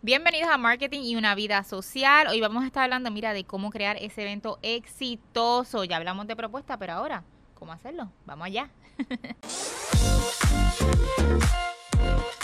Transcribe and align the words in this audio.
Bienvenidos 0.00 0.48
a 0.48 0.58
Marketing 0.58 1.00
y 1.00 1.16
una 1.16 1.34
vida 1.34 1.64
social. 1.64 2.28
Hoy 2.28 2.40
vamos 2.40 2.62
a 2.62 2.66
estar 2.66 2.84
hablando, 2.84 3.10
mira, 3.10 3.32
de 3.32 3.42
cómo 3.42 3.70
crear 3.70 3.96
ese 3.96 4.22
evento 4.22 4.60
exitoso. 4.62 5.82
Ya 5.82 5.96
hablamos 5.96 6.28
de 6.28 6.36
propuesta, 6.36 6.78
pero 6.78 6.92
ahora, 6.92 7.24
¿cómo 7.54 7.72
hacerlo? 7.72 8.12
Vamos 8.24 8.46
allá. 8.46 8.70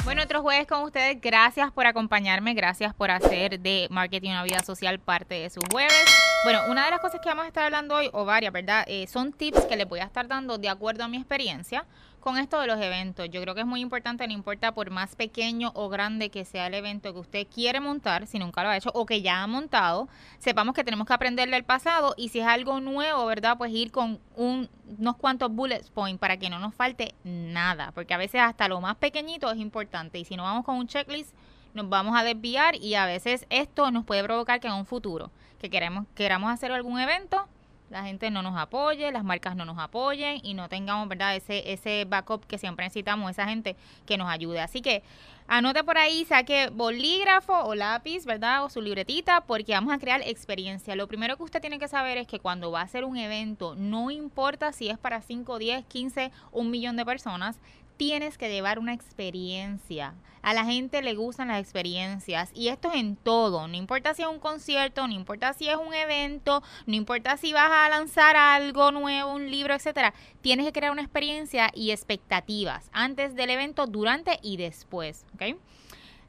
Bueno, 0.04 0.22
otro 0.22 0.42
jueves 0.42 0.66
con 0.66 0.82
ustedes. 0.82 1.18
Gracias 1.18 1.72
por 1.72 1.86
acompañarme. 1.86 2.52
Gracias 2.52 2.92
por 2.92 3.10
hacer 3.10 3.58
de 3.58 3.88
Marketing 3.90 4.32
una 4.32 4.44
vida 4.44 4.58
social 4.58 4.98
parte 4.98 5.34
de 5.34 5.48
sus 5.48 5.64
jueves. 5.72 6.04
Bueno, 6.44 6.60
una 6.68 6.84
de 6.84 6.90
las 6.90 7.00
cosas 7.00 7.22
que 7.22 7.28
vamos 7.30 7.46
a 7.46 7.48
estar 7.48 7.64
hablando 7.64 7.94
hoy, 7.94 8.10
o 8.12 8.26
varias, 8.26 8.52
¿verdad? 8.52 8.84
Eh, 8.86 9.06
son 9.06 9.32
tips 9.32 9.62
que 9.62 9.76
les 9.76 9.88
voy 9.88 10.00
a 10.00 10.04
estar 10.04 10.28
dando 10.28 10.58
de 10.58 10.68
acuerdo 10.68 11.04
a 11.04 11.08
mi 11.08 11.16
experiencia 11.16 11.86
con 12.24 12.38
esto 12.38 12.58
de 12.58 12.66
los 12.66 12.80
eventos. 12.80 13.28
Yo 13.28 13.42
creo 13.42 13.54
que 13.54 13.60
es 13.60 13.66
muy 13.66 13.82
importante, 13.82 14.26
no 14.26 14.32
importa 14.32 14.72
por 14.72 14.88
más 14.88 15.14
pequeño 15.14 15.72
o 15.74 15.90
grande 15.90 16.30
que 16.30 16.46
sea 16.46 16.68
el 16.68 16.72
evento 16.72 17.12
que 17.12 17.20
usted 17.20 17.46
quiere 17.46 17.80
montar, 17.80 18.26
si 18.26 18.38
nunca 18.38 18.62
lo 18.62 18.70
ha 18.70 18.78
hecho 18.78 18.90
o 18.94 19.04
que 19.04 19.20
ya 19.20 19.42
ha 19.42 19.46
montado, 19.46 20.08
sepamos 20.38 20.74
que 20.74 20.84
tenemos 20.84 21.06
que 21.06 21.12
aprender 21.12 21.50
del 21.50 21.64
pasado 21.64 22.14
y 22.16 22.30
si 22.30 22.40
es 22.40 22.46
algo 22.46 22.80
nuevo, 22.80 23.26
¿verdad? 23.26 23.58
Pues 23.58 23.72
ir 23.72 23.92
con 23.92 24.20
unos 24.36 25.16
cuantos 25.18 25.52
bullet 25.52 25.82
points 25.92 26.18
para 26.18 26.38
que 26.38 26.48
no 26.48 26.58
nos 26.58 26.74
falte 26.74 27.14
nada, 27.24 27.92
porque 27.92 28.14
a 28.14 28.16
veces 28.16 28.40
hasta 28.40 28.68
lo 28.68 28.80
más 28.80 28.96
pequeñito 28.96 29.50
es 29.50 29.58
importante 29.58 30.18
y 30.18 30.24
si 30.24 30.34
no 30.34 30.44
vamos 30.44 30.64
con 30.64 30.76
un 30.76 30.86
checklist 30.86 31.34
nos 31.74 31.90
vamos 31.90 32.18
a 32.18 32.24
desviar 32.24 32.74
y 32.76 32.94
a 32.94 33.04
veces 33.04 33.44
esto 33.50 33.90
nos 33.90 34.06
puede 34.06 34.24
provocar 34.24 34.60
que 34.60 34.68
en 34.68 34.72
un 34.72 34.86
futuro 34.86 35.30
que 35.58 35.68
queremos 35.68 36.06
queramos 36.14 36.50
hacer 36.50 36.72
algún 36.72 36.98
evento 36.98 37.46
la 37.90 38.04
gente 38.04 38.30
no 38.30 38.42
nos 38.42 38.56
apoye, 38.56 39.12
las 39.12 39.24
marcas 39.24 39.56
no 39.56 39.64
nos 39.64 39.78
apoyen 39.78 40.40
y 40.42 40.54
no 40.54 40.68
tengamos, 40.68 41.08
¿verdad? 41.08 41.36
Ese, 41.36 41.72
ese 41.72 42.04
backup 42.06 42.46
que 42.46 42.58
siempre 42.58 42.86
necesitamos, 42.86 43.30
esa 43.30 43.46
gente 43.46 43.76
que 44.06 44.16
nos 44.16 44.28
ayude. 44.28 44.60
Así 44.60 44.80
que 44.80 45.02
anote 45.46 45.84
por 45.84 45.98
ahí, 45.98 46.24
saque 46.24 46.70
bolígrafo 46.70 47.52
o 47.52 47.74
lápiz, 47.74 48.24
¿verdad? 48.24 48.64
O 48.64 48.70
su 48.70 48.80
libretita, 48.80 49.42
porque 49.42 49.72
vamos 49.72 49.92
a 49.92 49.98
crear 49.98 50.22
experiencia. 50.22 50.96
Lo 50.96 51.06
primero 51.06 51.36
que 51.36 51.42
usted 51.42 51.60
tiene 51.60 51.78
que 51.78 51.88
saber 51.88 52.18
es 52.18 52.26
que 52.26 52.40
cuando 52.40 52.70
va 52.70 52.80
a 52.80 52.84
hacer 52.84 53.04
un 53.04 53.16
evento, 53.16 53.74
no 53.76 54.10
importa 54.10 54.72
si 54.72 54.88
es 54.88 54.98
para 54.98 55.20
5, 55.20 55.58
10, 55.58 55.84
15, 55.84 56.32
un 56.52 56.70
millón 56.70 56.96
de 56.96 57.04
personas, 57.04 57.58
tienes 57.96 58.38
que 58.38 58.50
llevar 58.50 58.78
una 58.78 58.92
experiencia. 58.92 60.14
A 60.42 60.52
la 60.52 60.64
gente 60.64 61.00
le 61.00 61.14
gustan 61.14 61.48
las 61.48 61.60
experiencias 61.60 62.50
y 62.52 62.68
esto 62.68 62.92
es 62.92 62.96
en 62.96 63.16
todo, 63.16 63.66
no 63.66 63.76
importa 63.76 64.12
si 64.12 64.20
es 64.22 64.28
un 64.28 64.40
concierto, 64.40 65.06
no 65.06 65.14
importa 65.14 65.54
si 65.54 65.70
es 65.70 65.76
un 65.76 65.94
evento, 65.94 66.62
no 66.84 66.94
importa 66.94 67.38
si 67.38 67.54
vas 67.54 67.70
a 67.70 67.88
lanzar 67.88 68.36
algo 68.36 68.90
nuevo, 68.90 69.32
un 69.32 69.50
libro, 69.50 69.72
etcétera. 69.72 70.12
Tienes 70.42 70.66
que 70.66 70.72
crear 70.72 70.92
una 70.92 71.00
experiencia 71.00 71.70
y 71.72 71.92
expectativas 71.92 72.90
antes 72.92 73.34
del 73.34 73.48
evento, 73.48 73.86
durante 73.86 74.38
y 74.42 74.58
después. 74.58 75.24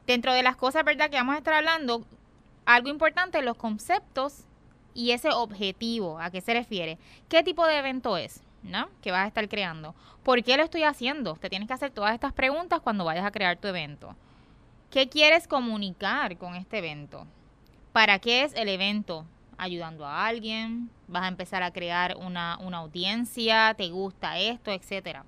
Dentro 0.07 0.33
de 0.33 0.43
las 0.43 0.55
cosas, 0.55 0.85
¿verdad? 0.85 1.09
Que 1.09 1.17
vamos 1.17 1.35
a 1.35 1.39
estar 1.39 1.55
hablando, 1.55 2.05
algo 2.65 2.87
importante, 2.87 3.41
los 3.41 3.57
conceptos 3.57 4.45
y 4.93 5.11
ese 5.11 5.31
objetivo, 5.31 6.19
¿a 6.19 6.31
qué 6.31 6.39
se 6.39 6.53
refiere? 6.53 6.97
¿Qué 7.27 7.43
tipo 7.43 7.67
de 7.67 7.79
evento 7.79 8.15
es? 8.15 8.44
¿No? 8.65 8.89
que 9.01 9.11
vas 9.11 9.25
a 9.25 9.27
estar 9.27 9.47
creando. 9.47 9.95
¿Por 10.23 10.43
qué 10.43 10.57
lo 10.57 10.63
estoy 10.63 10.83
haciendo? 10.83 11.35
Te 11.35 11.49
tienes 11.49 11.67
que 11.67 11.73
hacer 11.73 11.91
todas 11.91 12.13
estas 12.13 12.33
preguntas 12.33 12.81
cuando 12.81 13.05
vayas 13.05 13.25
a 13.25 13.31
crear 13.31 13.57
tu 13.57 13.67
evento. 13.67 14.15
¿Qué 14.89 15.07
quieres 15.07 15.47
comunicar 15.47 16.37
con 16.37 16.55
este 16.55 16.79
evento? 16.79 17.27
¿Para 17.91 18.19
qué 18.19 18.43
es 18.43 18.53
el 18.55 18.69
evento? 18.69 19.25
¿Ayudando 19.57 20.05
a 20.05 20.25
alguien? 20.25 20.89
¿Vas 21.07 21.23
a 21.23 21.27
empezar 21.27 21.63
a 21.63 21.71
crear 21.71 22.17
una, 22.17 22.57
una 22.59 22.77
audiencia? 22.77 23.73
¿Te 23.75 23.89
gusta 23.89 24.37
esto? 24.39 24.71
Etcétera. 24.71 25.25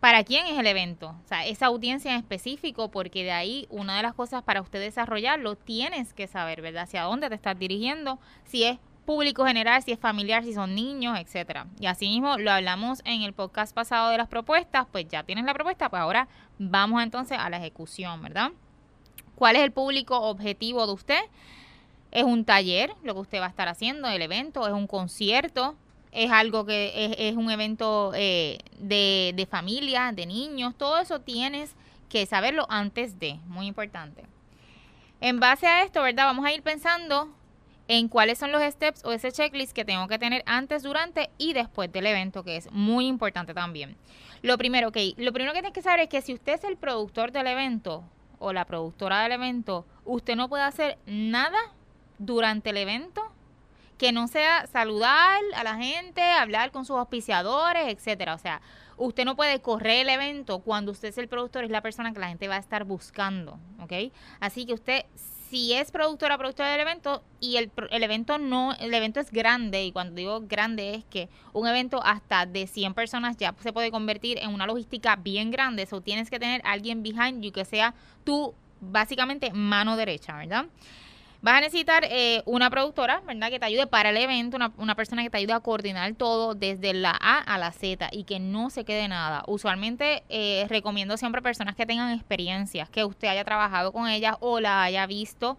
¿Para 0.00 0.22
quién 0.22 0.46
es 0.46 0.56
el 0.56 0.66
evento? 0.68 1.16
O 1.24 1.28
sea, 1.28 1.44
esa 1.46 1.66
audiencia 1.66 2.12
en 2.12 2.18
específico, 2.18 2.88
porque 2.88 3.24
de 3.24 3.32
ahí 3.32 3.66
una 3.68 3.96
de 3.96 4.02
las 4.04 4.14
cosas 4.14 4.44
para 4.44 4.60
usted 4.60 4.80
desarrollarlo, 4.80 5.56
tienes 5.56 6.14
que 6.14 6.28
saber, 6.28 6.62
¿verdad? 6.62 6.84
Hacia 6.84 7.02
dónde 7.02 7.28
te 7.28 7.34
estás 7.34 7.58
dirigiendo, 7.58 8.20
si 8.44 8.62
es 8.62 8.78
público 9.08 9.46
general, 9.46 9.82
si 9.82 9.90
es 9.90 9.98
familiar, 9.98 10.44
si 10.44 10.52
son 10.52 10.74
niños, 10.74 11.18
etcétera. 11.18 11.66
Y 11.80 11.86
así 11.86 12.06
mismo 12.08 12.36
lo 12.36 12.50
hablamos 12.50 13.00
en 13.06 13.22
el 13.22 13.32
podcast 13.32 13.74
pasado 13.74 14.10
de 14.10 14.18
las 14.18 14.28
propuestas, 14.28 14.86
pues 14.92 15.08
ya 15.08 15.22
tienes 15.22 15.46
la 15.46 15.54
propuesta, 15.54 15.88
pues 15.88 16.02
ahora 16.02 16.28
vamos 16.58 17.02
entonces 17.02 17.38
a 17.40 17.48
la 17.48 17.56
ejecución, 17.56 18.20
¿verdad? 18.20 18.50
¿Cuál 19.34 19.56
es 19.56 19.62
el 19.62 19.72
público 19.72 20.20
objetivo 20.20 20.86
de 20.86 20.92
usted? 20.92 21.20
¿Es 22.10 22.22
un 22.22 22.44
taller, 22.44 22.92
lo 23.02 23.14
que 23.14 23.20
usted 23.20 23.40
va 23.40 23.46
a 23.46 23.48
estar 23.48 23.66
haciendo, 23.66 24.08
el 24.08 24.20
evento? 24.20 24.66
¿Es 24.66 24.74
un 24.74 24.86
concierto? 24.86 25.74
¿Es 26.12 26.30
algo 26.30 26.66
que 26.66 27.16
es, 27.18 27.34
un 27.34 27.50
evento 27.50 28.12
eh, 28.14 28.58
de, 28.78 29.32
de 29.34 29.46
familia, 29.46 30.12
de 30.12 30.26
niños? 30.26 30.74
Todo 30.76 30.98
eso 30.98 31.18
tienes 31.22 31.74
que 32.10 32.26
saberlo 32.26 32.66
antes 32.68 33.18
de, 33.18 33.40
muy 33.46 33.68
importante. 33.68 34.26
En 35.22 35.40
base 35.40 35.66
a 35.66 35.82
esto, 35.82 36.02
¿verdad? 36.02 36.26
Vamos 36.26 36.44
a 36.44 36.52
ir 36.52 36.60
pensando 36.60 37.37
en 37.88 38.08
cuáles 38.08 38.38
son 38.38 38.52
los 38.52 38.62
steps 38.62 39.04
o 39.04 39.12
ese 39.12 39.32
checklist 39.32 39.72
que 39.72 39.84
tengo 39.84 40.06
que 40.06 40.18
tener 40.18 40.42
antes, 40.46 40.82
durante 40.82 41.30
y 41.38 41.54
después 41.54 41.90
del 41.90 42.06
evento, 42.06 42.44
que 42.44 42.56
es 42.56 42.70
muy 42.70 43.06
importante 43.06 43.54
también. 43.54 43.96
Lo 44.42 44.56
primero, 44.58 44.88
okay, 44.88 45.14
lo 45.16 45.32
primero 45.32 45.52
que 45.52 45.60
tienes 45.60 45.72
que 45.72 45.82
saber 45.82 46.00
es 46.00 46.08
que 46.08 46.22
si 46.22 46.34
usted 46.34 46.52
es 46.52 46.64
el 46.64 46.76
productor 46.76 47.32
del 47.32 47.46
evento 47.46 48.04
o 48.38 48.52
la 48.52 48.66
productora 48.66 49.22
del 49.22 49.32
evento, 49.32 49.86
usted 50.04 50.36
no 50.36 50.48
puede 50.48 50.62
hacer 50.62 50.98
nada 51.06 51.58
durante 52.18 52.70
el 52.70 52.76
evento 52.76 53.32
que 53.96 54.12
no 54.12 54.28
sea 54.28 54.66
saludar 54.68 55.40
a 55.56 55.64
la 55.64 55.74
gente, 55.76 56.22
hablar 56.22 56.70
con 56.70 56.84
sus 56.84 56.96
auspiciadores, 56.96 57.88
etcétera. 57.88 58.34
O 58.34 58.38
sea, 58.38 58.60
usted 58.96 59.24
no 59.24 59.34
puede 59.34 59.60
correr 59.60 60.02
el 60.02 60.10
evento 60.10 60.60
cuando 60.60 60.92
usted 60.92 61.08
es 61.08 61.18
el 61.18 61.26
productor, 61.26 61.64
es 61.64 61.70
la 61.70 61.80
persona 61.80 62.12
que 62.12 62.20
la 62.20 62.28
gente 62.28 62.46
va 62.46 62.56
a 62.56 62.58
estar 62.58 62.84
buscando. 62.84 63.58
Así 64.38 64.66
que 64.66 64.74
usted 64.74 65.04
si 65.50 65.72
es 65.72 65.90
productora, 65.90 66.36
productora 66.36 66.70
del 66.70 66.80
evento 66.80 67.22
y 67.40 67.56
el, 67.56 67.70
el, 67.90 68.02
evento 68.02 68.38
no, 68.38 68.74
el 68.74 68.92
evento 68.92 69.20
es 69.20 69.30
grande 69.30 69.84
y 69.84 69.92
cuando 69.92 70.14
digo 70.14 70.42
grande 70.42 70.94
es 70.94 71.04
que 71.04 71.28
un 71.52 71.66
evento 71.66 72.00
hasta 72.04 72.46
de 72.46 72.66
100 72.66 72.94
personas 72.94 73.36
ya 73.36 73.54
se 73.60 73.72
puede 73.72 73.90
convertir 73.90 74.38
en 74.38 74.50
una 74.50 74.66
logística 74.66 75.16
bien 75.16 75.50
grande, 75.50 75.82
eso 75.82 76.00
tienes 76.00 76.30
que 76.30 76.38
tener 76.38 76.60
alguien 76.64 77.02
behind 77.02 77.42
you 77.42 77.52
que 77.52 77.64
sea 77.64 77.94
tu 78.24 78.54
básicamente 78.80 79.50
mano 79.52 79.96
derecha, 79.96 80.36
¿verdad? 80.36 80.66
Vas 81.40 81.54
a 81.54 81.60
necesitar 81.60 82.04
eh, 82.04 82.42
una 82.46 82.68
productora, 82.68 83.22
¿verdad? 83.24 83.48
Que 83.48 83.60
te 83.60 83.66
ayude 83.66 83.86
para 83.86 84.10
el 84.10 84.16
evento, 84.16 84.58
una, 84.76 84.94
persona 84.96 85.22
que 85.22 85.30
te 85.30 85.38
ayude 85.38 85.52
a 85.52 85.60
coordinar 85.60 86.12
todo 86.14 86.54
desde 86.54 86.92
la 86.94 87.16
A 87.20 87.38
a 87.38 87.58
la 87.58 87.70
Z 87.70 88.08
y 88.10 88.24
que 88.24 88.40
no 88.40 88.70
se 88.70 88.84
quede 88.84 89.06
nada. 89.06 89.44
Usualmente 89.46 90.24
eh, 90.28 90.66
recomiendo 90.68 91.16
siempre 91.16 91.40
personas 91.40 91.76
que 91.76 91.86
tengan 91.86 92.12
experiencias, 92.12 92.90
que 92.90 93.04
usted 93.04 93.28
haya 93.28 93.44
trabajado 93.44 93.92
con 93.92 94.08
ellas 94.08 94.36
o 94.40 94.58
la 94.58 94.82
haya 94.82 95.06
visto 95.06 95.58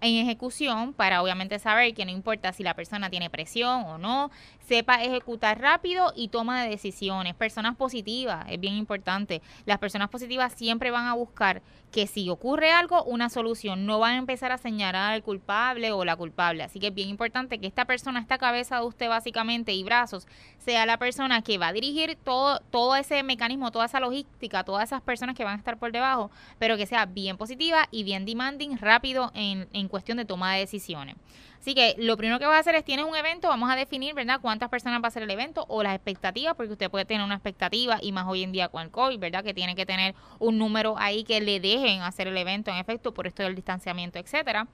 en 0.00 0.16
ejecución 0.16 0.94
para 0.94 1.22
obviamente 1.22 1.58
saber 1.58 1.94
que 1.94 2.04
no 2.04 2.10
importa 2.10 2.52
si 2.52 2.64
la 2.64 2.74
persona 2.74 3.08
tiene 3.10 3.30
presión 3.30 3.84
o 3.84 3.98
no, 3.98 4.30
sepa 4.70 5.02
ejecutar 5.02 5.60
rápido 5.60 6.12
y 6.14 6.28
toma 6.28 6.62
de 6.62 6.70
decisiones. 6.70 7.34
Personas 7.34 7.74
positivas, 7.74 8.46
es 8.48 8.60
bien 8.60 8.74
importante. 8.74 9.42
Las 9.66 9.80
personas 9.80 10.10
positivas 10.10 10.52
siempre 10.52 10.92
van 10.92 11.06
a 11.06 11.14
buscar 11.14 11.60
que 11.90 12.06
si 12.06 12.30
ocurre 12.30 12.70
algo, 12.70 13.02
una 13.02 13.30
solución. 13.30 13.84
No 13.84 13.98
van 13.98 14.12
a 14.14 14.18
empezar 14.18 14.52
a 14.52 14.58
señalar 14.58 15.14
al 15.14 15.24
culpable 15.24 15.90
o 15.90 16.04
la 16.04 16.14
culpable. 16.14 16.62
Así 16.62 16.78
que 16.78 16.86
es 16.86 16.94
bien 16.94 17.08
importante 17.08 17.58
que 17.58 17.66
esta 17.66 17.84
persona, 17.84 18.20
esta 18.20 18.38
cabeza 18.38 18.78
de 18.78 18.86
usted 18.86 19.08
básicamente 19.08 19.72
y 19.72 19.82
brazos, 19.82 20.28
sea 20.58 20.86
la 20.86 20.98
persona 20.98 21.42
que 21.42 21.58
va 21.58 21.66
a 21.66 21.72
dirigir 21.72 22.16
todo, 22.22 22.60
todo 22.70 22.94
ese 22.94 23.24
mecanismo, 23.24 23.72
toda 23.72 23.86
esa 23.86 23.98
logística, 23.98 24.62
todas 24.62 24.84
esas 24.84 25.02
personas 25.02 25.36
que 25.36 25.42
van 25.42 25.54
a 25.54 25.58
estar 25.58 25.80
por 25.80 25.90
debajo, 25.90 26.30
pero 26.60 26.76
que 26.76 26.86
sea 26.86 27.06
bien 27.06 27.36
positiva 27.36 27.88
y 27.90 28.04
bien 28.04 28.24
demanding, 28.24 28.78
rápido 28.78 29.32
en, 29.34 29.66
en 29.72 29.88
cuestión 29.88 30.18
de 30.18 30.26
toma 30.26 30.54
de 30.54 30.60
decisiones. 30.60 31.16
Así 31.60 31.74
que 31.74 31.94
lo 31.98 32.16
primero 32.16 32.38
que 32.38 32.46
vas 32.46 32.56
a 32.56 32.60
hacer 32.60 32.74
es, 32.74 32.84
tienes 32.84 33.04
un 33.04 33.14
evento, 33.14 33.48
vamos 33.48 33.70
a 33.70 33.76
definir, 33.76 34.14
¿verdad? 34.14 34.40
Cuántas 34.40 34.70
personas 34.70 35.02
va 35.04 35.08
a 35.08 35.10
ser 35.10 35.24
el 35.24 35.30
evento 35.30 35.66
o 35.68 35.82
las 35.82 35.94
expectativas, 35.94 36.54
porque 36.54 36.72
usted 36.72 36.90
puede 36.90 37.04
tener 37.04 37.22
una 37.22 37.34
expectativa 37.34 37.98
y 38.00 38.12
más 38.12 38.26
hoy 38.26 38.42
en 38.42 38.52
día 38.52 38.68
con 38.68 38.80
el 38.82 38.90
COVID, 38.90 39.18
¿verdad? 39.18 39.44
Que 39.44 39.52
tiene 39.52 39.74
que 39.74 39.84
tener 39.84 40.14
un 40.38 40.56
número 40.56 40.94
ahí 40.98 41.22
que 41.22 41.38
le 41.42 41.60
dejen 41.60 42.00
hacer 42.00 42.28
el 42.28 42.36
evento 42.38 42.70
en 42.70 42.78
efecto 42.78 43.12
por 43.12 43.26
esto 43.26 43.42
del 43.42 43.54
distanciamiento, 43.54 44.18
etcétera. 44.18 44.68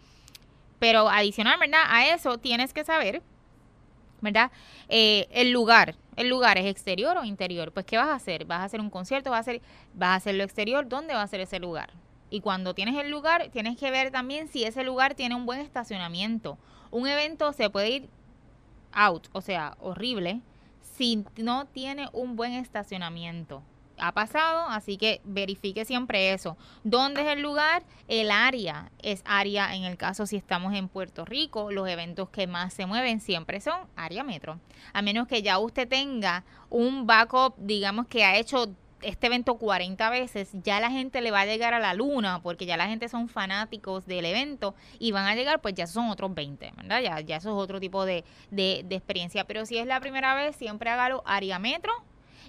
Pero 0.78 1.08
adicional, 1.08 1.58
¿verdad? 1.58 1.82
A 1.88 2.06
eso 2.06 2.38
tienes 2.38 2.72
que 2.72 2.84
saber, 2.84 3.20
¿verdad? 4.20 4.52
Eh, 4.88 5.26
el 5.32 5.50
lugar. 5.50 5.96
¿El 6.14 6.28
lugar 6.28 6.56
es 6.56 6.66
exterior 6.66 7.16
o 7.16 7.24
interior? 7.24 7.72
Pues, 7.72 7.84
¿qué 7.84 7.96
vas 7.96 8.08
a 8.08 8.14
hacer? 8.14 8.44
¿Vas 8.44 8.60
a 8.60 8.64
hacer 8.64 8.80
un 8.80 8.90
concierto? 8.90 9.30
¿Vas 9.30 9.38
a, 9.38 9.40
hacer, 9.40 9.60
vas 9.92 10.10
a 10.10 10.14
hacerlo 10.14 10.44
exterior? 10.44 10.88
¿Dónde 10.88 11.14
va 11.14 11.22
a 11.22 11.26
ser 11.26 11.40
ese 11.40 11.58
lugar? 11.58 11.90
Y 12.31 12.40
cuando 12.40 12.75
tienes 12.75 12.96
el 12.96 13.11
lugar, 13.11 13.49
tienes 13.52 13.76
que 13.76 13.90
ver 13.90 14.11
también 14.11 14.49
si 14.49 14.64
ese 14.64 14.82
lugar 14.82 15.14
tiene 15.14 15.34
un 15.34 15.46
buen 15.46 15.61
estacionamiento. 15.61 16.58
Un 16.90 17.06
evento 17.06 17.52
se 17.52 17.70
puede 17.70 17.90
ir 17.90 18.08
out, 18.93 19.28
o 19.32 19.40
sea, 19.40 19.76
horrible, 19.81 20.40
si 20.81 21.25
no 21.37 21.67
tiene 21.67 22.08
un 22.12 22.37
buen 22.37 22.52
estacionamiento. 22.52 23.62
Ha 23.99 24.12
pasado, 24.12 24.69
así 24.69 24.99
que 24.99 25.23
verifique 25.25 25.87
siempre 25.87 26.32
eso. 26.32 26.58
¿Dónde 26.84 27.23
es 27.23 27.28
el 27.28 27.40
lugar? 27.40 27.82
El 28.08 28.31
área 28.31 28.90
es 29.00 29.23
área, 29.25 29.75
en 29.75 29.84
el 29.84 29.96
caso 29.96 30.26
si 30.26 30.37
estamos 30.37 30.75
en 30.75 30.88
Puerto 30.88 31.25
Rico, 31.25 31.73
los 31.73 31.88
eventos 31.88 32.28
que 32.28 32.46
más 32.46 32.75
se 32.75 32.84
mueven 32.84 33.20
siempre 33.20 33.61
son 33.61 33.81
área 33.96 34.23
metro. 34.23 34.61
A 34.93 35.00
menos 35.00 35.26
que 35.28 35.43
ya 35.43 35.58
usted 35.58 35.88
tenga 35.88 36.44
un 36.69 37.06
backup, 37.06 37.55
digamos 37.56 38.06
que 38.06 38.25
ha 38.25 38.37
hecho 38.37 38.69
este 39.06 39.28
evento 39.28 39.56
40 39.56 40.10
veces, 40.10 40.50
ya 40.52 40.80
la 40.80 40.90
gente 40.90 41.20
le 41.20 41.30
va 41.30 41.40
a 41.40 41.46
llegar 41.46 41.74
a 41.74 41.78
la 41.78 41.94
luna, 41.94 42.40
porque 42.42 42.66
ya 42.66 42.76
la 42.76 42.88
gente 42.88 43.08
son 43.08 43.28
fanáticos 43.28 44.06
del 44.06 44.24
evento 44.24 44.74
y 44.98 45.12
van 45.12 45.26
a 45.26 45.34
llegar, 45.34 45.60
pues 45.60 45.74
ya 45.74 45.86
son 45.86 46.08
otros 46.10 46.34
20, 46.34 46.72
¿verdad? 46.76 47.00
Ya, 47.00 47.20
ya 47.20 47.36
eso 47.36 47.50
es 47.50 47.62
otro 47.62 47.80
tipo 47.80 48.04
de, 48.04 48.24
de, 48.50 48.82
de 48.84 48.96
experiencia. 48.96 49.44
Pero 49.44 49.64
si 49.64 49.78
es 49.78 49.86
la 49.86 50.00
primera 50.00 50.34
vez, 50.34 50.56
siempre 50.56 50.90
hágalo 50.90 51.22
área 51.24 51.58
metro 51.58 51.92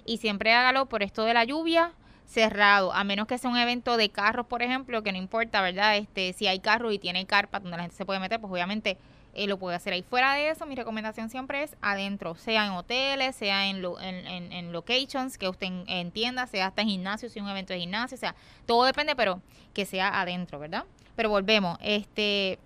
y 0.04 0.18
siempre 0.18 0.52
hágalo 0.52 0.86
por 0.86 1.02
esto 1.02 1.24
de 1.24 1.34
la 1.34 1.44
lluvia 1.44 1.92
cerrado, 2.28 2.92
a 2.92 3.04
menos 3.04 3.26
que 3.26 3.38
sea 3.38 3.50
un 3.50 3.56
evento 3.56 3.96
de 3.96 4.10
carros, 4.10 4.46
por 4.46 4.62
ejemplo, 4.62 5.02
que 5.02 5.12
no 5.12 5.18
importa, 5.18 5.62
¿verdad? 5.62 5.96
Este, 5.96 6.34
si 6.34 6.46
hay 6.46 6.60
carros 6.60 6.92
y 6.92 6.98
tiene 6.98 7.26
carpa 7.26 7.58
donde 7.58 7.76
la 7.76 7.84
gente 7.84 7.96
se 7.96 8.04
puede 8.04 8.20
meter, 8.20 8.38
pues 8.38 8.52
obviamente 8.52 8.98
eh, 9.34 9.46
lo 9.46 9.58
puede 9.58 9.76
hacer 9.76 9.92
ahí. 9.92 10.02
Fuera 10.02 10.34
de 10.34 10.50
eso, 10.50 10.66
mi 10.66 10.74
recomendación 10.74 11.30
siempre 11.30 11.62
es 11.62 11.76
adentro, 11.80 12.34
sea 12.34 12.66
en 12.66 12.72
hoteles, 12.72 13.36
sea 13.36 13.66
en, 13.68 13.84
en, 14.00 14.52
en, 14.52 14.72
locations 14.72 15.38
que 15.38 15.48
usted 15.48 15.68
entienda, 15.86 16.46
sea 16.46 16.66
hasta 16.66 16.82
en 16.82 16.88
gimnasio, 16.88 17.28
si 17.28 17.40
un 17.40 17.48
evento 17.48 17.72
de 17.72 17.80
gimnasio, 17.80 18.16
o 18.16 18.18
sea, 18.18 18.34
todo 18.66 18.84
depende, 18.84 19.14
pero 19.14 19.40
que 19.74 19.86
sea 19.86 20.20
adentro, 20.20 20.58
¿verdad? 20.58 20.84
Pero 21.14 21.30
volvemos, 21.30 21.78
este, 21.80 22.58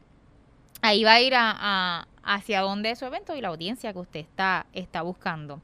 ahí 0.82 1.04
va 1.04 1.14
a 1.14 1.20
ir 1.20 1.34
a, 1.34 2.06
hacia 2.22 2.60
dónde 2.60 2.90
es 2.90 2.98
su 2.98 3.04
evento 3.04 3.34
y 3.34 3.40
la 3.40 3.48
audiencia 3.48 3.92
que 3.92 3.98
usted 3.98 4.20
está, 4.20 4.66
está 4.72 5.02
buscando. 5.02 5.60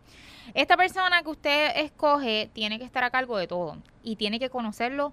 Esta 0.55 0.77
persona 0.77 1.23
que 1.23 1.29
usted 1.29 1.73
escoge 1.77 2.51
tiene 2.53 2.79
que 2.79 2.85
estar 2.85 3.05
a 3.05 3.11
cargo 3.11 3.37
de 3.37 3.47
todo 3.47 3.77
y 4.03 4.17
tiene 4.17 4.39
que 4.39 4.49
conocerlo 4.49 5.13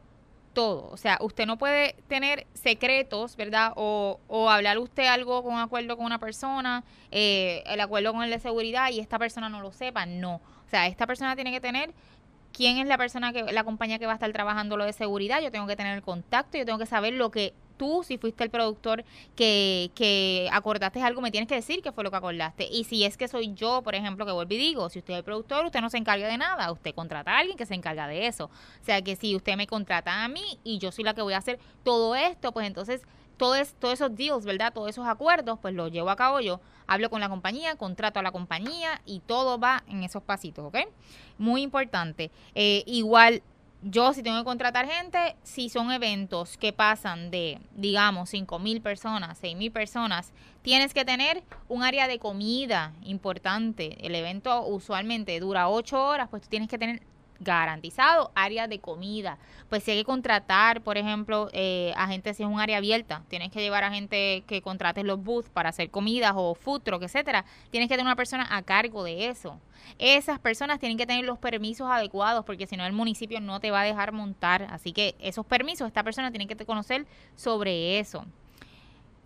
todo. 0.55 0.89
O 0.89 0.97
sea, 0.97 1.19
usted 1.21 1.45
no 1.45 1.59
puede 1.59 1.93
tener 2.07 2.47
secretos, 2.55 3.35
¿verdad? 3.35 3.73
O, 3.75 4.19
o 4.27 4.49
hablar 4.49 4.79
usted 4.79 5.05
algo 5.05 5.43
con 5.43 5.59
acuerdo 5.59 5.97
con 5.97 6.07
una 6.07 6.17
persona, 6.17 6.83
eh, 7.11 7.61
el 7.67 7.79
acuerdo 7.79 8.11
con 8.13 8.23
el 8.23 8.31
de 8.31 8.39
seguridad 8.39 8.89
y 8.89 8.99
esta 8.99 9.19
persona 9.19 9.49
no 9.49 9.61
lo 9.61 9.71
sepa. 9.71 10.07
No. 10.07 10.35
O 10.35 10.69
sea, 10.69 10.87
esta 10.87 11.05
persona 11.05 11.35
tiene 11.35 11.51
que 11.51 11.61
tener 11.61 11.93
quién 12.51 12.77
es 12.77 12.87
la 12.87 12.97
persona 12.97 13.33
que, 13.33 13.43
la 13.43 13.63
compañía 13.63 13.99
que 13.99 14.05
va 14.05 14.13
a 14.13 14.15
estar 14.15 14.31
trabajando 14.31 14.77
lo 14.77 14.85
de 14.85 14.93
seguridad. 14.93 15.41
Yo 15.41 15.51
tengo 15.51 15.67
que 15.67 15.75
tener 15.75 15.95
el 15.95 16.01
contacto, 16.01 16.57
yo 16.57 16.65
tengo 16.65 16.79
que 16.79 16.85
saber 16.85 17.13
lo 17.13 17.29
que 17.29 17.53
tú, 17.77 18.03
si 18.03 18.17
fuiste 18.17 18.43
el 18.43 18.49
productor 18.49 19.03
que, 19.35 19.91
que 19.95 20.49
acordaste 20.51 21.01
algo, 21.01 21.21
me 21.21 21.31
tienes 21.31 21.47
que 21.47 21.55
decir 21.55 21.81
qué 21.81 21.91
fue 21.91 22.03
lo 22.03 22.11
que 22.11 22.17
acordaste. 22.17 22.67
Y 22.71 22.83
si 22.85 23.03
es 23.03 23.17
que 23.17 23.27
soy 23.27 23.53
yo, 23.53 23.81
por 23.81 23.95
ejemplo, 23.95 24.25
que 24.25 24.31
vuelvo 24.31 24.53
y 24.53 24.57
digo, 24.57 24.89
si 24.89 24.99
usted 24.99 25.13
es 25.13 25.17
el 25.19 25.23
productor, 25.23 25.65
usted 25.65 25.81
no 25.81 25.89
se 25.89 25.97
encarga 25.97 26.27
de 26.27 26.37
nada, 26.37 26.71
usted 26.71 26.93
contrata 26.93 27.31
a 27.31 27.39
alguien 27.39 27.57
que 27.57 27.65
se 27.65 27.75
encarga 27.75 28.07
de 28.07 28.27
eso. 28.27 28.45
O 28.45 28.85
sea 28.85 29.01
que 29.01 29.15
si 29.15 29.35
usted 29.35 29.55
me 29.55 29.67
contrata 29.67 30.23
a 30.23 30.27
mí 30.27 30.59
y 30.63 30.79
yo 30.79 30.91
soy 30.91 31.03
la 31.03 31.13
que 31.13 31.21
voy 31.21 31.33
a 31.33 31.37
hacer 31.37 31.59
todo 31.83 32.15
esto, 32.15 32.51
pues 32.51 32.67
entonces 32.67 33.01
todos, 33.37 33.73
todos 33.79 33.95
esos 33.95 34.15
deals, 34.15 34.45
¿verdad? 34.45 34.73
Todos 34.73 34.89
esos 34.89 35.07
acuerdos, 35.07 35.59
pues 35.61 35.73
los 35.73 35.91
llevo 35.91 36.09
a 36.09 36.15
cabo 36.15 36.39
yo. 36.39 36.59
Hablo 36.87 37.09
con 37.09 37.19
la 37.19 37.29
compañía, 37.29 37.75
contrato 37.75 38.19
a 38.19 38.23
la 38.23 38.31
compañía 38.31 39.01
y 39.05 39.19
todo 39.19 39.59
va 39.59 39.83
en 39.87 40.03
esos 40.03 40.23
pasitos, 40.23 40.65
¿ok? 40.65 40.77
Muy 41.37 41.61
importante. 41.61 42.31
Eh, 42.53 42.83
igual 42.85 43.41
yo 43.87 44.13
si 44.13 44.23
tengo 44.23 44.39
que 44.39 44.43
contratar 44.45 44.87
gente, 44.87 45.35
si 45.43 45.69
son 45.69 45.91
eventos 45.91 46.57
que 46.57 46.73
pasan 46.73 47.29
de, 47.29 47.59
digamos, 47.75 48.31
5 48.31 48.57
mil 48.57 48.81
personas, 48.81 49.37
6 49.37 49.55
mil 49.55 49.71
personas, 49.71 50.33
tienes 50.63 50.91
que 50.91 51.05
tener 51.05 51.43
un 51.67 51.83
área 51.83 52.07
de 52.07 52.17
comida 52.17 52.93
importante. 53.03 54.03
El 54.03 54.15
evento 54.15 54.65
usualmente 54.65 55.39
dura 55.39 55.69
8 55.69 56.03
horas, 56.03 56.29
pues 56.29 56.41
tú 56.41 56.49
tienes 56.49 56.67
que 56.67 56.79
tener 56.79 57.03
garantizado 57.39 58.31
área 58.35 58.67
de 58.67 58.79
comida. 58.79 59.37
Pues 59.69 59.83
si 59.83 59.91
hay 59.91 59.97
que 59.97 60.05
contratar, 60.05 60.81
por 60.81 60.97
ejemplo, 60.97 61.49
eh, 61.53 61.93
a 61.95 62.07
gente 62.07 62.33
si 62.33 62.43
es 62.43 62.49
un 62.49 62.59
área 62.59 62.77
abierta, 62.77 63.23
tienes 63.27 63.51
que 63.51 63.61
llevar 63.61 63.83
a 63.83 63.91
gente 63.91 64.43
que 64.47 64.61
contrates 64.61 65.03
los 65.03 65.23
booths 65.23 65.49
para 65.49 65.69
hacer 65.69 65.89
comidas 65.89 66.33
o 66.35 66.55
food 66.55 66.81
etcétera, 67.01 67.45
tienes 67.71 67.89
que 67.89 67.95
tener 67.95 68.05
una 68.05 68.15
persona 68.15 68.47
a 68.49 68.61
cargo 68.61 69.03
de 69.03 69.27
eso. 69.27 69.59
Esas 69.99 70.39
personas 70.39 70.79
tienen 70.79 70.97
que 70.97 71.05
tener 71.05 71.25
los 71.25 71.37
permisos 71.37 71.87
adecuados 71.89 72.45
porque 72.45 72.67
si 72.67 72.77
no 72.77 72.85
el 72.85 72.93
municipio 72.93 73.39
no 73.41 73.59
te 73.59 73.71
va 73.71 73.81
a 73.81 73.83
dejar 73.83 74.11
montar. 74.11 74.67
Así 74.71 74.93
que 74.93 75.15
esos 75.19 75.45
permisos, 75.45 75.87
esta 75.87 76.03
persona 76.03 76.31
tiene 76.31 76.47
que 76.47 76.55
conocer 76.65 77.05
sobre 77.35 77.99
eso. 77.99 78.25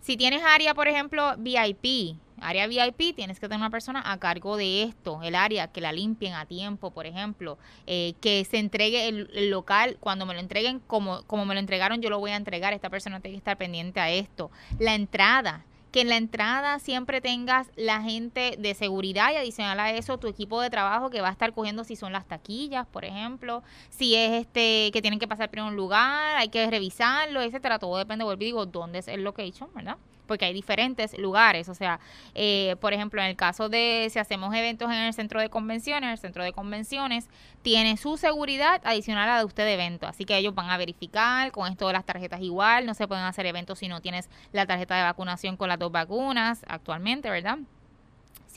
Si 0.00 0.16
tienes 0.16 0.42
área, 0.42 0.74
por 0.74 0.88
ejemplo, 0.88 1.34
VIP, 1.38 2.16
área 2.40 2.66
VIP, 2.66 3.14
tienes 3.14 3.38
que 3.38 3.46
tener 3.46 3.58
una 3.58 3.70
persona 3.70 4.02
a 4.04 4.18
cargo 4.18 4.56
de 4.56 4.82
esto, 4.82 5.20
el 5.22 5.34
área, 5.34 5.68
que 5.68 5.80
la 5.80 5.92
limpien 5.92 6.34
a 6.34 6.46
tiempo, 6.46 6.90
por 6.90 7.06
ejemplo, 7.06 7.58
eh, 7.86 8.14
que 8.20 8.44
se 8.44 8.58
entregue 8.58 9.08
el, 9.08 9.50
local, 9.50 9.96
cuando 10.00 10.26
me 10.26 10.34
lo 10.34 10.40
entreguen, 10.40 10.80
como, 10.80 11.22
como 11.24 11.44
me 11.44 11.54
lo 11.54 11.60
entregaron, 11.60 12.00
yo 12.00 12.10
lo 12.10 12.18
voy 12.18 12.30
a 12.30 12.36
entregar, 12.36 12.72
esta 12.72 12.90
persona 12.90 13.20
tiene 13.20 13.34
que 13.34 13.38
estar 13.38 13.56
pendiente 13.56 14.00
a 14.00 14.10
esto. 14.10 14.50
La 14.78 14.94
entrada, 14.94 15.64
que 15.90 16.02
en 16.02 16.08
la 16.08 16.16
entrada 16.16 16.78
siempre 16.78 17.20
tengas 17.20 17.68
la 17.76 18.02
gente 18.02 18.56
de 18.58 18.74
seguridad 18.74 19.32
y 19.32 19.36
adicional 19.36 19.80
a 19.80 19.90
eso 19.90 20.18
tu 20.18 20.28
equipo 20.28 20.60
de 20.60 20.70
trabajo 20.70 21.10
que 21.10 21.20
va 21.20 21.28
a 21.28 21.32
estar 21.32 21.52
cogiendo 21.52 21.84
si 21.84 21.96
son 21.96 22.12
las 22.12 22.26
taquillas, 22.26 22.86
por 22.86 23.04
ejemplo, 23.04 23.62
si 23.88 24.14
es 24.14 24.32
este 24.32 24.90
que 24.92 25.02
tienen 25.02 25.18
que 25.18 25.28
pasar 25.28 25.50
por 25.50 25.60
un 25.60 25.76
lugar, 25.76 26.36
hay 26.36 26.48
que 26.48 26.70
revisarlo, 26.70 27.42
etcétera, 27.42 27.78
todo 27.78 27.98
depende, 27.98 28.24
vuelvo 28.24 28.42
y 28.42 28.46
digo, 28.46 28.66
dónde 28.66 29.00
es 29.00 29.08
el 29.08 29.24
location, 29.24 29.68
¿verdad? 29.74 29.96
Porque 30.30 30.44
hay 30.44 30.52
diferentes 30.52 31.18
lugares. 31.18 31.68
O 31.68 31.74
sea, 31.74 31.98
eh, 32.36 32.76
por 32.80 32.92
ejemplo, 32.92 33.20
en 33.20 33.26
el 33.26 33.34
caso 33.34 33.68
de 33.68 34.06
si 34.12 34.20
hacemos 34.20 34.54
eventos 34.54 34.88
en 34.88 34.98
el 34.98 35.12
centro 35.12 35.40
de 35.40 35.50
convenciones, 35.50 36.08
el 36.12 36.18
centro 36.18 36.44
de 36.44 36.52
convenciones 36.52 37.28
tiene 37.62 37.96
su 37.96 38.16
seguridad 38.16 38.80
adicional 38.84 39.28
a 39.28 39.32
la 39.32 39.38
de 39.40 39.44
usted 39.44 39.64
de 39.64 39.74
evento. 39.74 40.06
Así 40.06 40.24
que 40.24 40.38
ellos 40.38 40.54
van 40.54 40.70
a 40.70 40.78
verificar 40.78 41.50
con 41.50 41.66
esto 41.66 41.88
de 41.88 41.94
las 41.94 42.06
tarjetas 42.06 42.40
igual. 42.42 42.86
No 42.86 42.94
se 42.94 43.08
pueden 43.08 43.24
hacer 43.24 43.44
eventos 43.44 43.80
si 43.80 43.88
no 43.88 44.00
tienes 44.00 44.30
la 44.52 44.66
tarjeta 44.66 44.96
de 44.96 45.02
vacunación 45.02 45.56
con 45.56 45.68
las 45.68 45.80
dos 45.80 45.90
vacunas 45.90 46.64
actualmente, 46.68 47.28
¿verdad? 47.28 47.58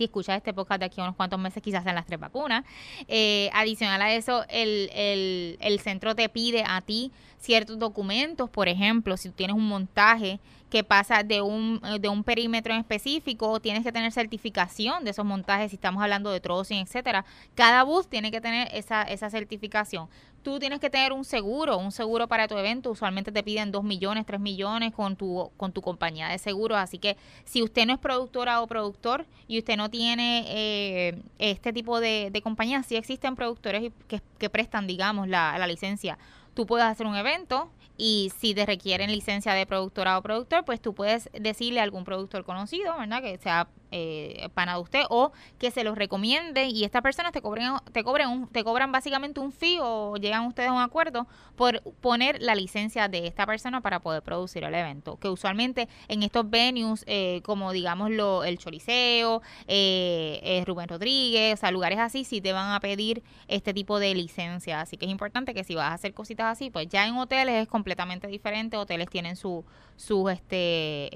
Si 0.03 0.05
escuchas 0.05 0.37
este 0.37 0.53
podcast 0.53 0.79
de 0.79 0.85
aquí 0.87 0.99
a 0.99 1.05
unos 1.05 1.15
cuantos 1.15 1.39
meses, 1.39 1.63
quizás 1.63 1.83
sean 1.83 1.95
las 1.95 2.05
tres 2.05 2.19
vacunas. 2.19 2.65
Eh, 3.07 3.49
adicional 3.53 4.01
a 4.01 4.13
eso, 4.13 4.45
el, 4.49 4.89
el, 4.93 5.57
el 5.61 5.79
centro 5.79 6.13
te 6.15 6.27
pide 6.29 6.63
a 6.67 6.81
ti 6.81 7.11
ciertos 7.39 7.79
documentos, 7.79 8.49
por 8.49 8.67
ejemplo, 8.67 9.17
si 9.17 9.29
tú 9.29 9.35
tienes 9.35 9.55
un 9.55 9.67
montaje 9.67 10.39
que 10.69 10.83
pasa 10.83 11.23
de 11.23 11.41
un, 11.41 11.79
eh, 11.85 11.99
de 11.99 12.09
un 12.09 12.23
perímetro 12.23 12.73
en 12.73 12.79
específico, 12.79 13.59
tienes 13.59 13.83
que 13.83 13.91
tener 13.91 14.11
certificación 14.11 15.03
de 15.03 15.11
esos 15.11 15.23
montajes, 15.23 15.69
si 15.69 15.75
estamos 15.75 16.01
hablando 16.01 16.31
de 16.31 16.39
trocing, 16.39 16.79
etcétera. 16.79 17.25
Cada 17.53 17.83
bus 17.83 18.07
tiene 18.07 18.31
que 18.31 18.41
tener 18.41 18.69
esa, 18.73 19.03
esa 19.03 19.29
certificación. 19.29 20.07
Tú 20.43 20.59
tienes 20.59 20.79
que 20.79 20.89
tener 20.89 21.13
un 21.13 21.23
seguro, 21.23 21.77
un 21.77 21.93
seguro 21.93 22.27
para 22.27 22.49
tu 22.49 22.57
evento. 22.57 22.91
Usualmente 22.91 23.31
te 23.31 23.43
piden 23.43 23.71
2 23.71 23.83
millones, 23.83 24.25
3 24.25 24.41
millones 24.41 24.93
con 24.93 25.15
tu, 25.15 25.49
con 25.55 25.71
tu 25.71 25.81
compañía 25.81 26.27
de 26.27 26.37
seguros. 26.37 26.77
Así 26.77 26.97
que 26.97 27.15
si 27.45 27.63
usted 27.63 27.85
no 27.85 27.93
es 27.93 27.99
productora 27.99 28.61
o 28.61 28.67
productor 28.67 29.25
y 29.47 29.57
usted 29.57 29.77
no 29.77 29.89
tiene 29.89 30.45
eh, 30.49 31.21
este 31.39 31.71
tipo 31.71 32.01
de, 32.01 32.29
de 32.29 32.41
compañías, 32.41 32.85
sí 32.85 32.97
existen 32.97 33.37
productores 33.37 33.93
que, 34.09 34.21
que 34.37 34.49
prestan, 34.49 34.85
digamos, 34.85 35.29
la, 35.29 35.57
la 35.57 35.65
licencia. 35.65 36.17
Tú 36.53 36.65
puedes 36.65 36.85
hacer 36.85 37.07
un 37.07 37.15
evento 37.15 37.71
y 37.97 38.31
si 38.37 38.53
te 38.53 38.65
requieren 38.65 39.11
licencia 39.11 39.53
de 39.53 39.65
productora 39.65 40.17
o 40.17 40.21
productor, 40.21 40.65
pues 40.65 40.81
tú 40.81 40.93
puedes 40.93 41.29
decirle 41.33 41.79
a 41.79 41.83
algún 41.83 42.03
productor 42.03 42.43
conocido, 42.43 42.97
¿verdad? 42.97 43.21
Que 43.21 43.37
sea 43.37 43.69
eh, 43.93 44.49
pana 44.55 44.75
de 44.75 44.81
usted 44.81 45.03
o 45.09 45.31
que 45.59 45.69
se 45.71 45.83
los 45.83 45.97
recomiende 45.97 46.65
y 46.65 46.83
estas 46.83 47.03
personas 47.03 47.31
te 47.31 47.41
cobren, 47.41 47.73
te 47.91 48.03
cobran 48.03 48.29
un, 48.29 48.47
te 48.47 48.63
cobran 48.63 48.91
básicamente 48.91 49.39
un 49.39 49.51
fee 49.51 49.77
o 49.81 50.15
llegan 50.17 50.45
ustedes 50.47 50.69
a 50.69 50.73
un 50.73 50.81
acuerdo 50.81 51.27
por 51.55 51.81
poner 52.01 52.41
la 52.41 52.55
licencia 52.55 53.07
de 53.07 53.27
esta 53.27 53.45
persona 53.45 53.81
para 53.81 53.99
poder 53.99 54.23
producir 54.23 54.63
el 54.63 54.73
evento. 54.73 55.17
Que 55.17 55.29
usualmente 55.29 55.87
en 56.07 56.23
estos 56.23 56.49
venues, 56.49 57.03
eh, 57.07 57.41
como 57.43 57.71
digamos 57.71 58.09
lo, 58.09 58.43
el 58.43 58.57
Choriceo, 58.57 59.41
eh, 59.67 60.39
eh, 60.43 60.63
Rubén 60.65 60.87
Rodríguez, 60.87 61.63
o 61.63 61.71
lugares 61.71 61.99
así, 61.99 62.23
sí 62.23 62.41
te 62.41 62.53
van 62.53 62.71
a 62.71 62.79
pedir 62.79 63.23
este 63.47 63.73
tipo 63.73 63.99
de 63.99 64.15
licencia. 64.15 64.81
Así 64.81 64.97
que 64.97 65.05
es 65.05 65.11
importante 65.11 65.53
que 65.53 65.63
si 65.63 65.75
vas 65.75 65.91
a 65.91 65.93
hacer 65.93 66.13
cositas 66.13 66.47
así, 66.47 66.69
pues 66.69 66.87
ya 66.87 67.07
en 67.07 67.15
hoteles 67.17 67.63
es 67.63 67.67
completamente 67.67 68.27
diferente. 68.27 68.77
Hoteles 68.77 69.09
tienen 69.09 69.35
su, 69.35 69.63
su 69.95 70.29
este, 70.29 71.09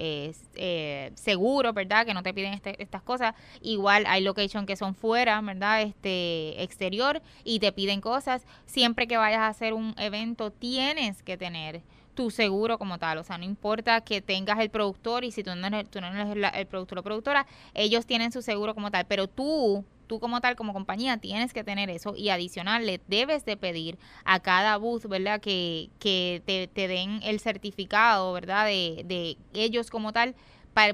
eh, 0.56 1.12
seguro, 1.16 1.74
¿verdad? 1.74 2.06
Que 2.06 2.14
no 2.14 2.24
te 2.24 2.34
piden 2.34 2.54
este 2.54 2.67
este, 2.68 2.84
estas 2.84 3.02
cosas. 3.02 3.36
Igual 3.62 4.06
hay 4.08 4.24
location 4.24 4.66
que 4.66 4.76
son 4.76 4.96
fuera, 4.96 5.40
¿verdad? 5.42 5.82
Este 5.82 6.62
exterior 6.62 7.22
y 7.44 7.60
te 7.60 7.72
piden 7.72 8.02
cosas. 8.02 8.46
Siempre 8.66 9.08
que 9.08 9.18
vayas 9.18 9.40
a 9.40 9.48
hacer 9.48 9.74
un 9.74 9.96
evento 9.98 10.52
tienes 10.52 11.24
que 11.24 11.38
tener 11.38 11.82
tu 12.14 12.32
seguro 12.32 12.80
como 12.80 12.98
tal. 12.98 13.20
O 13.20 13.24
sea, 13.24 13.38
no 13.38 13.46
importa 13.46 14.02
que 14.02 14.22
tengas 14.22 14.60
el 14.60 14.70
productor 14.70 15.24
y 15.24 15.32
si 15.32 15.44
tú 15.44 15.56
no 15.56 15.68
eres, 15.68 15.90
tú 15.90 16.02
no 16.02 16.08
eres 16.08 16.52
el 16.56 16.68
productor 16.68 17.00
o 17.00 17.04
productora, 17.04 17.46
ellos 17.74 18.06
tienen 18.06 18.32
su 18.32 18.42
seguro 18.42 18.74
como 18.74 18.90
tal. 18.90 19.06
Pero 19.06 19.28
tú, 19.28 19.86
tú 20.08 20.20
como 20.20 20.42
tal, 20.42 20.56
como 20.56 20.74
compañía, 20.74 21.18
tienes 21.18 21.54
que 21.54 21.64
tener 21.64 21.92
eso 21.92 22.16
y 22.16 22.30
adicional 22.30 22.88
le 22.88 23.00
debes 23.08 23.46
de 23.46 23.56
pedir 23.56 24.00
a 24.26 24.40
cada 24.40 24.78
booth, 24.78 25.06
¿verdad? 25.06 25.40
Que, 25.40 25.92
que 26.00 26.42
te, 26.46 26.68
te 26.68 26.88
den 26.88 27.20
el 27.24 27.40
certificado, 27.40 28.34
¿verdad? 28.34 28.66
De, 28.66 29.04
de 29.06 29.38
ellos 29.54 29.92
como 29.92 30.12
tal 30.12 30.36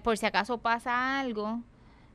por 0.01 0.17
si 0.17 0.25
acaso 0.25 0.57
pasa 0.59 1.19
algo, 1.19 1.61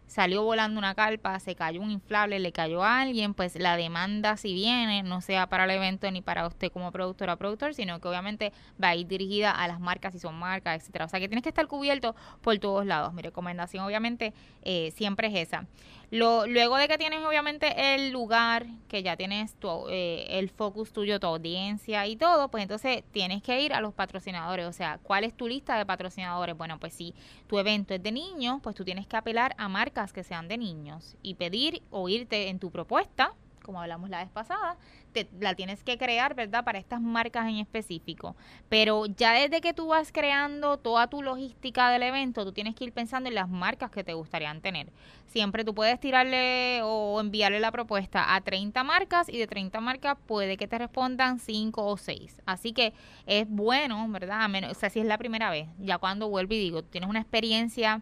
salió 0.08 0.42
volando 0.42 0.78
una 0.78 0.94
carpa, 0.94 1.38
se 1.38 1.54
cayó 1.54 1.80
un 1.80 1.90
inflable, 1.90 2.40
le 2.40 2.50
cayó 2.50 2.82
a 2.82 3.00
alguien, 3.00 3.34
pues 3.34 3.56
la 3.56 3.76
demanda 3.76 4.36
si 4.36 4.52
viene 4.52 5.02
no 5.02 5.20
sea 5.20 5.48
para 5.48 5.64
el 5.64 5.70
evento 5.70 6.10
ni 6.10 6.22
para 6.22 6.46
usted 6.46 6.72
como 6.72 6.90
productora 6.90 7.34
o 7.34 7.36
productor, 7.36 7.74
sino 7.74 8.00
que 8.00 8.08
obviamente 8.08 8.52
va 8.82 8.88
a 8.88 8.96
ir 8.96 9.06
dirigida 9.06 9.50
a 9.52 9.68
las 9.68 9.78
marcas 9.78 10.14
si 10.14 10.18
son 10.18 10.34
marcas, 10.34 10.80
etcétera. 10.80 11.04
O 11.04 11.08
sea 11.08 11.20
que 11.20 11.28
tienes 11.28 11.42
que 11.42 11.50
estar 11.50 11.66
cubierto 11.68 12.16
por 12.40 12.58
todos 12.58 12.84
lados. 12.84 13.12
Mi 13.14 13.22
recomendación 13.22 13.84
obviamente 13.84 14.32
eh, 14.62 14.92
siempre 14.96 15.28
es 15.28 15.48
esa. 15.48 15.66
Lo, 16.10 16.46
luego 16.46 16.78
de 16.78 16.88
que 16.88 16.96
tienes 16.96 17.22
obviamente 17.22 17.94
el 17.94 18.12
lugar, 18.12 18.64
que 18.88 19.02
ya 19.02 19.14
tienes 19.16 19.54
tu, 19.56 19.88
eh, 19.90 20.26
el 20.30 20.48
focus 20.48 20.90
tuyo, 20.90 21.20
tu 21.20 21.26
audiencia 21.26 22.06
y 22.06 22.16
todo, 22.16 22.50
pues 22.50 22.62
entonces 22.62 23.04
tienes 23.12 23.42
que 23.42 23.60
ir 23.60 23.74
a 23.74 23.82
los 23.82 23.92
patrocinadores. 23.92 24.66
O 24.66 24.72
sea, 24.72 24.98
¿cuál 25.02 25.24
es 25.24 25.36
tu 25.36 25.46
lista 25.46 25.76
de 25.76 25.84
patrocinadores? 25.84 26.56
Bueno, 26.56 26.80
pues 26.80 26.94
si 26.94 27.14
tu 27.46 27.58
evento 27.58 27.92
es 27.92 28.02
de 28.02 28.10
niños, 28.10 28.60
pues 28.62 28.74
tú 28.74 28.86
tienes 28.86 29.06
que 29.06 29.18
apelar 29.18 29.54
a 29.58 29.68
marcas 29.68 29.97
que 30.06 30.22
sean 30.22 30.48
de 30.48 30.58
niños 30.58 31.16
y 31.22 31.34
pedir 31.34 31.82
o 31.90 32.08
irte 32.08 32.48
en 32.48 32.58
tu 32.58 32.70
propuesta 32.70 33.34
como 33.68 33.82
hablamos 33.82 34.08
la 34.08 34.20
vez 34.20 34.30
pasada, 34.30 34.78
te, 35.12 35.28
la 35.40 35.54
tienes 35.54 35.84
que 35.84 35.98
crear, 35.98 36.34
¿verdad? 36.34 36.64
Para 36.64 36.78
estas 36.78 37.02
marcas 37.02 37.46
en 37.48 37.56
específico. 37.56 38.34
Pero 38.70 39.04
ya 39.04 39.34
desde 39.34 39.60
que 39.60 39.74
tú 39.74 39.88
vas 39.88 40.10
creando 40.10 40.78
toda 40.78 41.08
tu 41.08 41.22
logística 41.22 41.90
del 41.90 42.02
evento, 42.02 42.46
tú 42.46 42.52
tienes 42.52 42.74
que 42.74 42.84
ir 42.84 42.94
pensando 42.94 43.28
en 43.28 43.34
las 43.34 43.46
marcas 43.50 43.90
que 43.90 44.02
te 44.02 44.14
gustarían 44.14 44.62
tener. 44.62 44.90
Siempre 45.26 45.64
tú 45.64 45.74
puedes 45.74 46.00
tirarle 46.00 46.80
o 46.82 47.20
enviarle 47.20 47.60
la 47.60 47.70
propuesta 47.70 48.34
a 48.34 48.40
30 48.40 48.82
marcas 48.84 49.28
y 49.28 49.36
de 49.36 49.46
30 49.46 49.78
marcas 49.80 50.16
puede 50.26 50.56
que 50.56 50.66
te 50.66 50.78
respondan 50.78 51.38
5 51.38 51.84
o 51.84 51.98
6. 51.98 52.40
Así 52.46 52.72
que 52.72 52.94
es 53.26 53.46
bueno, 53.50 54.08
¿verdad? 54.08 54.48
o 54.70 54.74
sea, 54.74 54.88
si 54.88 55.00
es 55.00 55.04
la 55.04 55.18
primera 55.18 55.50
vez, 55.50 55.68
ya 55.78 55.98
cuando 55.98 56.30
vuelvo 56.30 56.54
y 56.54 56.58
digo, 56.58 56.84
tienes 56.84 57.10
una 57.10 57.20
experiencia 57.20 58.00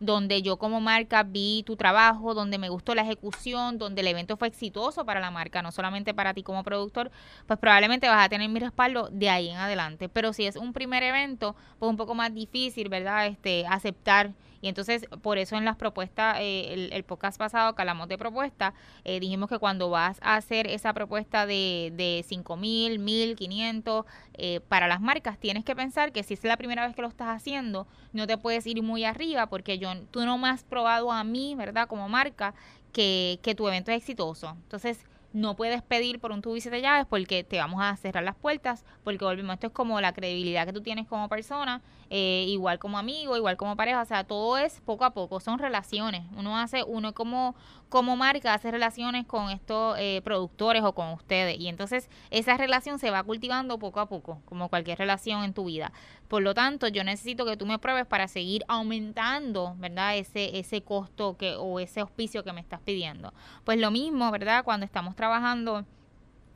donde 0.00 0.42
yo 0.42 0.56
como 0.58 0.80
marca 0.80 1.22
vi 1.22 1.62
tu 1.64 1.76
trabajo, 1.76 2.34
donde 2.34 2.58
me 2.58 2.68
gustó 2.68 2.94
la 2.94 3.02
ejecución, 3.02 3.78
donde 3.78 4.02
el 4.02 4.08
evento 4.08 4.36
fue 4.36 4.48
exitoso 4.48 5.04
para 5.04 5.20
la 5.20 5.30
marca, 5.30 5.62
no 5.62 5.72
solamente 5.72 6.14
para 6.14 6.34
ti 6.34 6.42
como 6.42 6.62
productor, 6.64 7.10
pues 7.46 7.58
probablemente 7.58 8.08
vas 8.08 8.24
a 8.24 8.28
tener 8.28 8.48
mi 8.48 8.60
respaldo 8.60 9.08
de 9.10 9.30
ahí 9.30 9.48
en 9.48 9.56
adelante. 9.56 10.08
Pero 10.08 10.32
si 10.32 10.46
es 10.46 10.56
un 10.56 10.72
primer 10.72 11.02
evento, 11.02 11.56
pues 11.78 11.88
un 11.88 11.96
poco 11.96 12.14
más 12.14 12.32
difícil, 12.34 12.88
¿verdad? 12.88 13.26
Este, 13.26 13.66
aceptar 13.66 14.32
y 14.66 14.68
entonces, 14.68 15.06
por 15.22 15.38
eso 15.38 15.54
en 15.54 15.64
las 15.64 15.76
propuestas, 15.76 16.38
eh, 16.40 16.88
el, 16.90 17.04
podcast 17.04 17.38
pasado 17.38 17.76
que 17.76 17.84
de 18.08 18.18
propuestas, 18.18 18.74
eh, 19.04 19.20
dijimos 19.20 19.48
que 19.48 19.60
cuando 19.60 19.90
vas 19.90 20.18
a 20.22 20.34
hacer 20.34 20.66
esa 20.66 20.92
propuesta 20.92 21.46
de, 21.46 21.92
de 21.94 22.24
5 22.26 22.56
mil, 22.56 22.98
1500 22.98 24.04
eh, 24.34 24.58
para 24.66 24.88
las 24.88 25.00
marcas, 25.00 25.38
tienes 25.38 25.64
que 25.64 25.76
pensar 25.76 26.10
que 26.10 26.24
si 26.24 26.34
es 26.34 26.42
la 26.42 26.56
primera 26.56 26.84
vez 26.84 26.96
que 26.96 27.02
lo 27.02 27.06
estás 27.06 27.28
haciendo, 27.28 27.86
no 28.12 28.26
te 28.26 28.38
puedes 28.38 28.66
ir 28.66 28.82
muy 28.82 29.04
arriba 29.04 29.46
porque 29.46 29.78
yo, 29.78 29.88
tú 30.10 30.26
no 30.26 30.36
me 30.36 30.48
has 30.48 30.64
probado 30.64 31.12
a 31.12 31.22
mí, 31.22 31.54
¿verdad? 31.54 31.86
Como 31.86 32.08
marca, 32.08 32.52
que, 32.92 33.38
que 33.44 33.54
tu 33.54 33.68
evento 33.68 33.92
es 33.92 33.98
exitoso. 33.98 34.56
Entonces, 34.64 34.98
no 35.36 35.54
puedes 35.54 35.82
pedir 35.82 36.18
por 36.18 36.32
un 36.32 36.40
tubo 36.40 36.54
de 36.54 36.80
llaves 36.80 37.04
porque 37.04 37.44
te 37.44 37.58
vamos 37.58 37.82
a 37.82 37.94
cerrar 37.96 38.24
las 38.24 38.34
puertas, 38.34 38.86
porque 39.04 39.22
volvemos, 39.22 39.52
esto 39.52 39.66
es 39.66 39.72
como 39.74 40.00
la 40.00 40.14
credibilidad 40.14 40.64
que 40.64 40.72
tú 40.72 40.80
tienes 40.80 41.06
como 41.06 41.28
persona, 41.28 41.82
eh, 42.08 42.46
igual 42.48 42.78
como 42.78 42.96
amigo, 42.96 43.36
igual 43.36 43.58
como 43.58 43.76
pareja, 43.76 44.00
o 44.00 44.04
sea, 44.06 44.24
todo 44.24 44.56
es 44.56 44.80
poco 44.80 45.04
a 45.04 45.10
poco, 45.10 45.38
son 45.40 45.58
relaciones. 45.58 46.22
Uno 46.38 46.56
hace, 46.56 46.84
uno 46.84 47.12
como, 47.12 47.54
como 47.90 48.16
marca 48.16 48.54
hace 48.54 48.70
relaciones 48.70 49.26
con 49.26 49.50
estos 49.50 49.98
eh, 49.98 50.22
productores 50.24 50.82
o 50.82 50.94
con 50.94 51.12
ustedes, 51.12 51.58
y 51.60 51.68
entonces 51.68 52.08
esa 52.30 52.56
relación 52.56 52.98
se 52.98 53.10
va 53.10 53.22
cultivando 53.22 53.78
poco 53.78 54.00
a 54.00 54.08
poco, 54.08 54.40
como 54.46 54.70
cualquier 54.70 54.96
relación 54.96 55.44
en 55.44 55.52
tu 55.52 55.66
vida. 55.66 55.92
Por 56.28 56.42
lo 56.42 56.54
tanto, 56.54 56.88
yo 56.88 57.04
necesito 57.04 57.44
que 57.44 57.56
tú 57.56 57.66
me 57.66 57.78
pruebes 57.78 58.06
para 58.06 58.28
seguir 58.28 58.64
aumentando, 58.68 59.74
¿verdad? 59.78 60.16
Ese, 60.16 60.58
ese 60.58 60.82
costo 60.82 61.36
que, 61.36 61.54
o 61.56 61.80
ese 61.80 62.00
auspicio 62.00 62.42
que 62.44 62.52
me 62.52 62.60
estás 62.60 62.80
pidiendo. 62.80 63.32
Pues 63.64 63.78
lo 63.78 63.90
mismo, 63.90 64.30
¿verdad? 64.30 64.64
Cuando 64.64 64.84
estamos 64.86 65.14
trabajando 65.16 65.84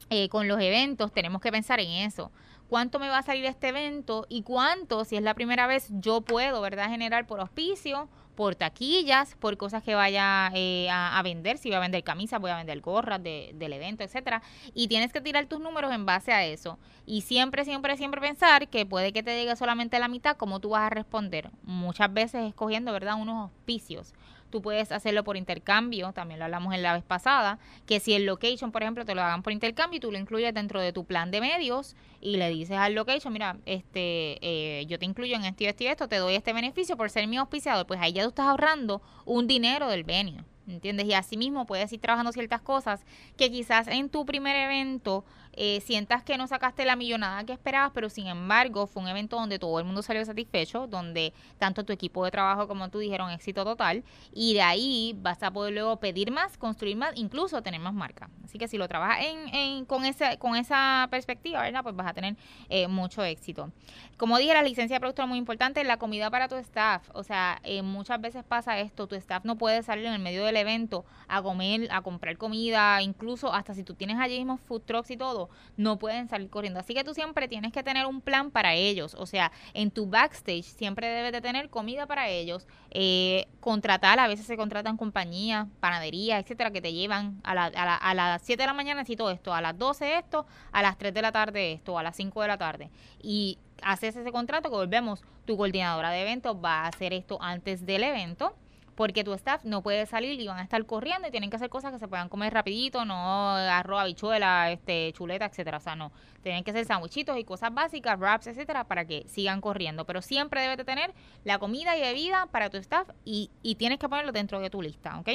eh, 0.08 0.28
con 0.28 0.48
los 0.48 0.60
eventos, 0.60 1.12
tenemos 1.12 1.40
que 1.40 1.52
pensar 1.52 1.80
en 1.80 1.90
eso 1.90 2.30
cuánto 2.70 3.00
me 3.00 3.08
va 3.08 3.18
a 3.18 3.22
salir 3.22 3.44
este 3.44 3.68
evento 3.68 4.26
y 4.28 4.42
cuánto, 4.42 5.04
si 5.04 5.16
es 5.16 5.22
la 5.22 5.34
primera 5.34 5.66
vez, 5.66 5.88
yo 5.90 6.20
puedo, 6.20 6.60
¿verdad?, 6.60 6.88
generar 6.88 7.26
por 7.26 7.40
auspicio, 7.40 8.08
por 8.34 8.54
taquillas, 8.54 9.34
por 9.36 9.56
cosas 9.56 9.82
que 9.82 9.94
vaya 9.94 10.50
eh, 10.54 10.88
a, 10.90 11.20
vender, 11.22 11.58
si 11.58 11.68
voy 11.68 11.76
a 11.76 11.80
vender 11.80 12.02
camisas, 12.02 12.40
voy 12.40 12.50
a 12.50 12.56
vender 12.56 12.80
gorras 12.80 13.22
del 13.22 13.72
evento, 13.72 14.04
etcétera. 14.04 14.42
Y 14.74 14.88
tienes 14.88 15.12
que 15.12 15.20
tirar 15.20 15.46
tus 15.46 15.60
números 15.60 15.92
en 15.92 16.06
base 16.06 16.32
a 16.32 16.44
eso. 16.44 16.78
Y 17.06 17.22
siempre, 17.22 17.64
siempre, 17.64 17.96
siempre 17.96 18.20
pensar 18.20 18.68
que 18.68 18.86
puede 18.86 19.12
que 19.12 19.22
te 19.22 19.36
llegue 19.36 19.56
solamente 19.56 19.98
la 19.98 20.08
mitad, 20.08 20.36
cómo 20.36 20.60
tú 20.60 20.70
vas 20.70 20.82
a 20.82 20.90
responder. 20.90 21.50
Muchas 21.62 22.12
veces 22.12 22.48
escogiendo, 22.48 22.92
¿verdad?, 22.92 23.16
unos 23.16 23.50
auspicios. 23.50 24.14
Tú 24.50 24.60
puedes 24.62 24.92
hacerlo 24.92 25.24
por 25.24 25.36
intercambio, 25.36 26.12
también 26.12 26.38
lo 26.38 26.44
hablamos 26.44 26.74
en 26.74 26.82
la 26.82 26.94
vez 26.94 27.04
pasada, 27.04 27.58
que 27.86 28.00
si 28.00 28.14
el 28.14 28.26
location, 28.26 28.72
por 28.72 28.82
ejemplo, 28.82 29.04
te 29.04 29.14
lo 29.14 29.22
hagan 29.22 29.42
por 29.42 29.52
intercambio 29.52 29.98
y 29.98 30.00
tú 30.00 30.10
lo 30.10 30.18
incluyes 30.18 30.52
dentro 30.52 30.80
de 30.80 30.92
tu 30.92 31.04
plan 31.04 31.30
de 31.30 31.40
medios 31.40 31.96
y 32.20 32.36
le 32.36 32.50
dices 32.50 32.76
al 32.76 32.94
location, 32.94 33.32
mira, 33.32 33.56
este, 33.64 34.38
eh, 34.42 34.86
yo 34.86 34.98
te 34.98 35.06
incluyo 35.06 35.36
en 35.36 35.44
esto 35.44 35.64
y 35.64 35.66
esto 35.66 35.84
y 35.84 35.86
esto, 35.86 36.08
te 36.08 36.16
doy 36.16 36.34
este 36.34 36.52
beneficio 36.52 36.96
por 36.96 37.10
ser 37.10 37.26
mi 37.26 37.36
auspiciador, 37.36 37.86
pues 37.86 38.00
ahí 38.00 38.12
ya 38.12 38.22
tú 38.22 38.30
estás 38.30 38.46
ahorrando 38.46 39.00
un 39.24 39.46
dinero 39.46 39.88
del 39.88 40.04
venio. 40.04 40.44
¿entiendes? 40.66 41.06
Y 41.06 41.14
así 41.14 41.36
mismo 41.36 41.66
puedes 41.66 41.92
ir 41.92 42.00
trabajando 42.00 42.32
ciertas 42.32 42.60
cosas 42.60 43.04
que 43.36 43.50
quizás 43.50 43.88
en 43.88 44.08
tu 44.08 44.24
primer 44.24 44.56
evento 44.56 45.24
eh, 45.52 45.80
sientas 45.80 46.22
que 46.22 46.36
no 46.36 46.46
sacaste 46.46 46.84
la 46.84 46.96
millonada 46.96 47.44
que 47.44 47.52
esperabas, 47.52 47.92
pero 47.94 48.08
sin 48.08 48.26
embargo 48.26 48.86
fue 48.86 49.02
un 49.02 49.08
evento 49.08 49.36
donde 49.36 49.58
todo 49.58 49.78
el 49.78 49.84
mundo 49.84 50.02
salió 50.02 50.24
satisfecho, 50.24 50.86
donde 50.86 51.32
tanto 51.58 51.84
tu 51.84 51.92
equipo 51.92 52.24
de 52.24 52.30
trabajo 52.30 52.68
como 52.68 52.88
tú 52.88 52.98
dijeron 52.98 53.30
éxito 53.30 53.64
total, 53.64 54.04
y 54.32 54.54
de 54.54 54.62
ahí 54.62 55.14
vas 55.18 55.42
a 55.42 55.50
poder 55.50 55.74
luego 55.74 55.96
pedir 55.96 56.30
más, 56.30 56.56
construir 56.56 56.96
más, 56.96 57.12
incluso 57.16 57.62
tener 57.62 57.80
más 57.80 57.94
marca. 57.94 58.30
Así 58.44 58.58
que 58.58 58.68
si 58.68 58.78
lo 58.78 58.88
trabajas 58.88 59.24
en, 59.52 59.84
con, 59.84 60.04
ese, 60.04 60.38
con 60.38 60.56
esa 60.56 61.08
perspectiva, 61.10 61.62
¿verdad? 61.62 61.82
Pues 61.82 61.94
vas 61.96 62.08
a 62.08 62.14
tener 62.14 62.36
eh, 62.68 62.88
mucho 62.88 63.22
éxito. 63.24 63.70
Como 64.16 64.36
dije, 64.38 64.52
la 64.52 64.62
licencia 64.62 64.96
de 64.96 65.00
productor 65.00 65.24
es 65.24 65.28
muy 65.28 65.38
importante, 65.38 65.82
la 65.84 65.96
comida 65.96 66.30
para 66.30 66.46
tu 66.48 66.56
staff, 66.56 67.08
o 67.14 67.22
sea, 67.22 67.60
eh, 67.64 67.82
muchas 67.82 68.20
veces 68.20 68.44
pasa 68.44 68.78
esto, 68.78 69.06
tu 69.06 69.14
staff 69.14 69.44
no 69.44 69.56
puede 69.56 69.82
salir 69.82 70.04
en 70.06 70.12
el 70.12 70.18
medio 70.18 70.44
del 70.44 70.56
evento 70.56 71.04
a 71.26 71.42
comer, 71.42 71.88
a 71.90 72.02
comprar 72.02 72.36
comida, 72.36 73.00
incluso 73.02 73.52
hasta 73.52 73.72
si 73.72 73.82
tú 73.82 73.94
tienes 73.94 74.18
allí 74.18 74.36
mismo 74.36 74.58
food 74.58 74.82
trucks 74.82 75.10
y 75.10 75.16
todo, 75.16 75.39
no 75.76 75.98
pueden 75.98 76.28
salir 76.28 76.50
corriendo. 76.50 76.80
Así 76.80 76.94
que 76.94 77.04
tú 77.04 77.14
siempre 77.14 77.48
tienes 77.48 77.72
que 77.72 77.82
tener 77.82 78.06
un 78.06 78.20
plan 78.20 78.50
para 78.50 78.74
ellos. 78.74 79.14
O 79.14 79.26
sea, 79.26 79.52
en 79.74 79.90
tu 79.90 80.06
backstage 80.06 80.64
siempre 80.64 81.08
debes 81.08 81.32
de 81.32 81.40
tener 81.40 81.70
comida 81.70 82.06
para 82.06 82.28
ellos. 82.28 82.66
Eh, 82.90 83.46
contratar, 83.60 84.18
a 84.18 84.28
veces 84.28 84.46
se 84.46 84.56
contratan 84.56 84.96
compañías, 84.96 85.66
panaderías, 85.80 86.42
etcétera, 86.42 86.70
que 86.70 86.80
te 86.80 86.92
llevan 86.92 87.40
a, 87.44 87.54
la, 87.54 87.66
a, 87.66 88.14
las 88.14 88.42
7 88.42 88.62
de 88.62 88.66
la 88.66 88.74
mañana 88.74 89.00
necesito 89.00 89.30
esto, 89.30 89.54
a 89.54 89.60
las 89.60 89.78
12 89.78 90.18
esto, 90.18 90.46
a 90.72 90.82
las 90.82 90.98
3 90.98 91.14
de 91.14 91.22
la 91.22 91.32
tarde 91.32 91.72
esto, 91.72 91.98
a 91.98 92.02
las 92.02 92.16
5 92.16 92.42
de 92.42 92.48
la 92.48 92.58
tarde. 92.58 92.90
Y 93.22 93.58
haces 93.82 94.16
ese 94.16 94.32
contrato 94.32 94.68
que 94.68 94.76
volvemos, 94.76 95.22
tu 95.44 95.56
coordinadora 95.56 96.10
de 96.10 96.22
eventos 96.22 96.56
va 96.62 96.82
a 96.82 96.88
hacer 96.88 97.12
esto 97.12 97.38
antes 97.40 97.86
del 97.86 98.02
evento 98.02 98.54
porque 99.00 99.24
tu 99.24 99.32
staff 99.32 99.64
no 99.64 99.82
puede 99.82 100.04
salir 100.04 100.38
y 100.38 100.46
van 100.46 100.58
a 100.58 100.62
estar 100.62 100.84
corriendo 100.84 101.26
y 101.26 101.30
tienen 101.30 101.48
que 101.48 101.56
hacer 101.56 101.70
cosas 101.70 101.90
que 101.90 101.98
se 101.98 102.06
puedan 102.06 102.28
comer 102.28 102.52
rapidito, 102.52 103.06
no 103.06 103.52
arroz, 103.52 104.02
habichuela, 104.02 104.70
este, 104.70 105.14
chuleta, 105.14 105.46
etcétera, 105.46 105.78
o 105.78 105.80
sea, 105.80 105.96
no, 105.96 106.12
tienen 106.42 106.64
que 106.64 106.72
ser 106.72 106.84
sandwichitos 106.84 107.38
y 107.38 107.44
cosas 107.44 107.72
básicas, 107.72 108.18
wraps, 108.18 108.48
etcétera, 108.48 108.84
para 108.84 109.06
que 109.06 109.24
sigan 109.26 109.62
corriendo, 109.62 110.04
pero 110.04 110.20
siempre 110.20 110.60
debes 110.60 110.76
de 110.76 110.84
tener 110.84 111.14
la 111.44 111.58
comida 111.58 111.96
y 111.96 112.02
bebida 112.02 112.44
para 112.52 112.68
tu 112.68 112.76
staff 112.76 113.08
y, 113.24 113.50
y 113.62 113.76
tienes 113.76 113.98
que 113.98 114.06
ponerlo 114.06 114.32
dentro 114.32 114.60
de 114.60 114.68
tu 114.68 114.82
lista, 114.82 115.18
¿ok? 115.18 115.30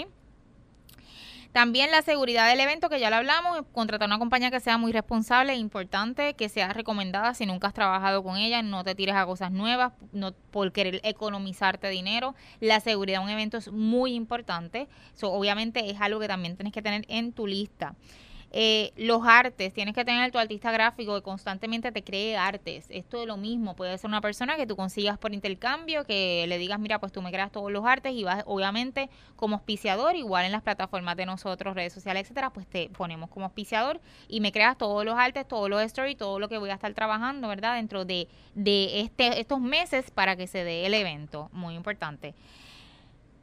También 1.56 1.90
la 1.90 2.02
seguridad 2.02 2.50
del 2.50 2.60
evento, 2.60 2.90
que 2.90 3.00
ya 3.00 3.10
lo 3.10 3.16
hablamos, 3.16 3.62
contratar 3.72 4.10
una 4.10 4.20
compañía 4.20 4.52
que 4.52 4.60
sea 4.60 4.78
muy 4.78 4.92
responsable 4.92 5.54
e 5.54 5.56
importante, 5.56 6.34
que 6.34 6.50
sea 6.50 6.74
recomendada 6.74 7.34
si 7.34 7.46
nunca 7.46 7.68
has 7.68 7.74
trabajado 7.74 8.24
con 8.24 8.36
ella, 8.36 8.62
no 8.62 8.84
te 8.84 8.94
tires 8.94 9.16
a 9.16 9.26
cosas 9.26 9.54
nuevas, 9.54 9.94
no 10.12 10.34
por 10.34 10.74
querer 10.74 11.00
economizarte 11.06 11.88
dinero. 11.88 12.36
La 12.60 12.82
seguridad 12.82 13.20
de 13.20 13.24
un 13.24 13.30
evento 13.30 13.56
es 13.56 13.72
muy 13.72 14.16
importante, 14.16 14.90
eso 15.16 15.32
obviamente 15.32 15.90
es 15.90 16.02
algo 16.02 16.20
que 16.20 16.28
también 16.28 16.58
tienes 16.58 16.74
que 16.74 16.82
tener 16.82 17.06
en 17.08 17.32
tu 17.32 17.48
lista. 17.48 17.96
Eh, 18.52 18.94
los 18.96 19.22
artes, 19.26 19.74
tienes 19.74 19.94
que 19.94 20.06
tener 20.06 20.32
tu 20.32 20.38
artista 20.38 20.72
gráfico 20.72 21.16
que 21.16 21.22
constantemente 21.22 21.92
te 21.92 22.04
cree 22.04 22.38
artes. 22.38 22.86
Esto 22.90 23.22
es 23.22 23.28
lo 23.28 23.38
mismo, 23.38 23.76
puede 23.76 23.98
ser 23.98 24.08
una 24.08 24.22
persona 24.22 24.56
que 24.56 24.66
tú 24.66 24.76
consigas 24.76 25.18
por 25.18 25.34
intercambio, 25.34 26.06
que 26.06 26.46
le 26.48 26.58
digas, 26.58 26.80
mira, 26.80 27.00
pues 27.00 27.12
tú 27.12 27.22
me 27.22 27.32
creas 27.32 27.52
todos 27.52 27.72
los 27.72 27.86
artes 27.86 28.14
y 28.14 28.24
vas, 28.24 28.44
obviamente, 28.46 29.10
como 29.36 29.56
auspiciador, 29.56 30.16
igual 30.16 30.46
en 30.46 30.52
las 30.52 30.62
plataformas 30.62 31.18
de 31.18 31.26
nosotros, 31.26 31.76
redes 31.76 31.94
sociales, 31.94 32.24
etcétera, 32.24 32.52
pues 32.52 32.66
te 32.68 32.90
ponemos 32.90 33.30
como 33.30 33.46
auspiciador 33.46 34.00
y 34.28 34.40
me 34.40 34.52
creas 34.52 34.78
todos 34.78 35.04
los 35.04 35.18
artes, 35.18 35.48
todos 35.48 35.70
los 35.70 35.82
stories, 35.82 36.18
todo 36.18 36.40
lo 36.40 36.48
que 36.48 36.58
voy 36.58 36.70
a 36.70 36.76
estar 36.76 36.94
trabajando, 36.94 37.48
¿verdad? 37.48 37.76
Dentro 37.76 38.06
de, 38.06 38.28
de 38.54 39.02
este, 39.02 39.40
estos 39.40 39.60
meses 39.60 40.12
para 40.12 40.36
que 40.36 40.48
se 40.48 40.64
dé 40.64 40.86
el 40.86 40.94
evento. 40.94 41.50
Muy 41.52 41.76
importante. 41.76 42.34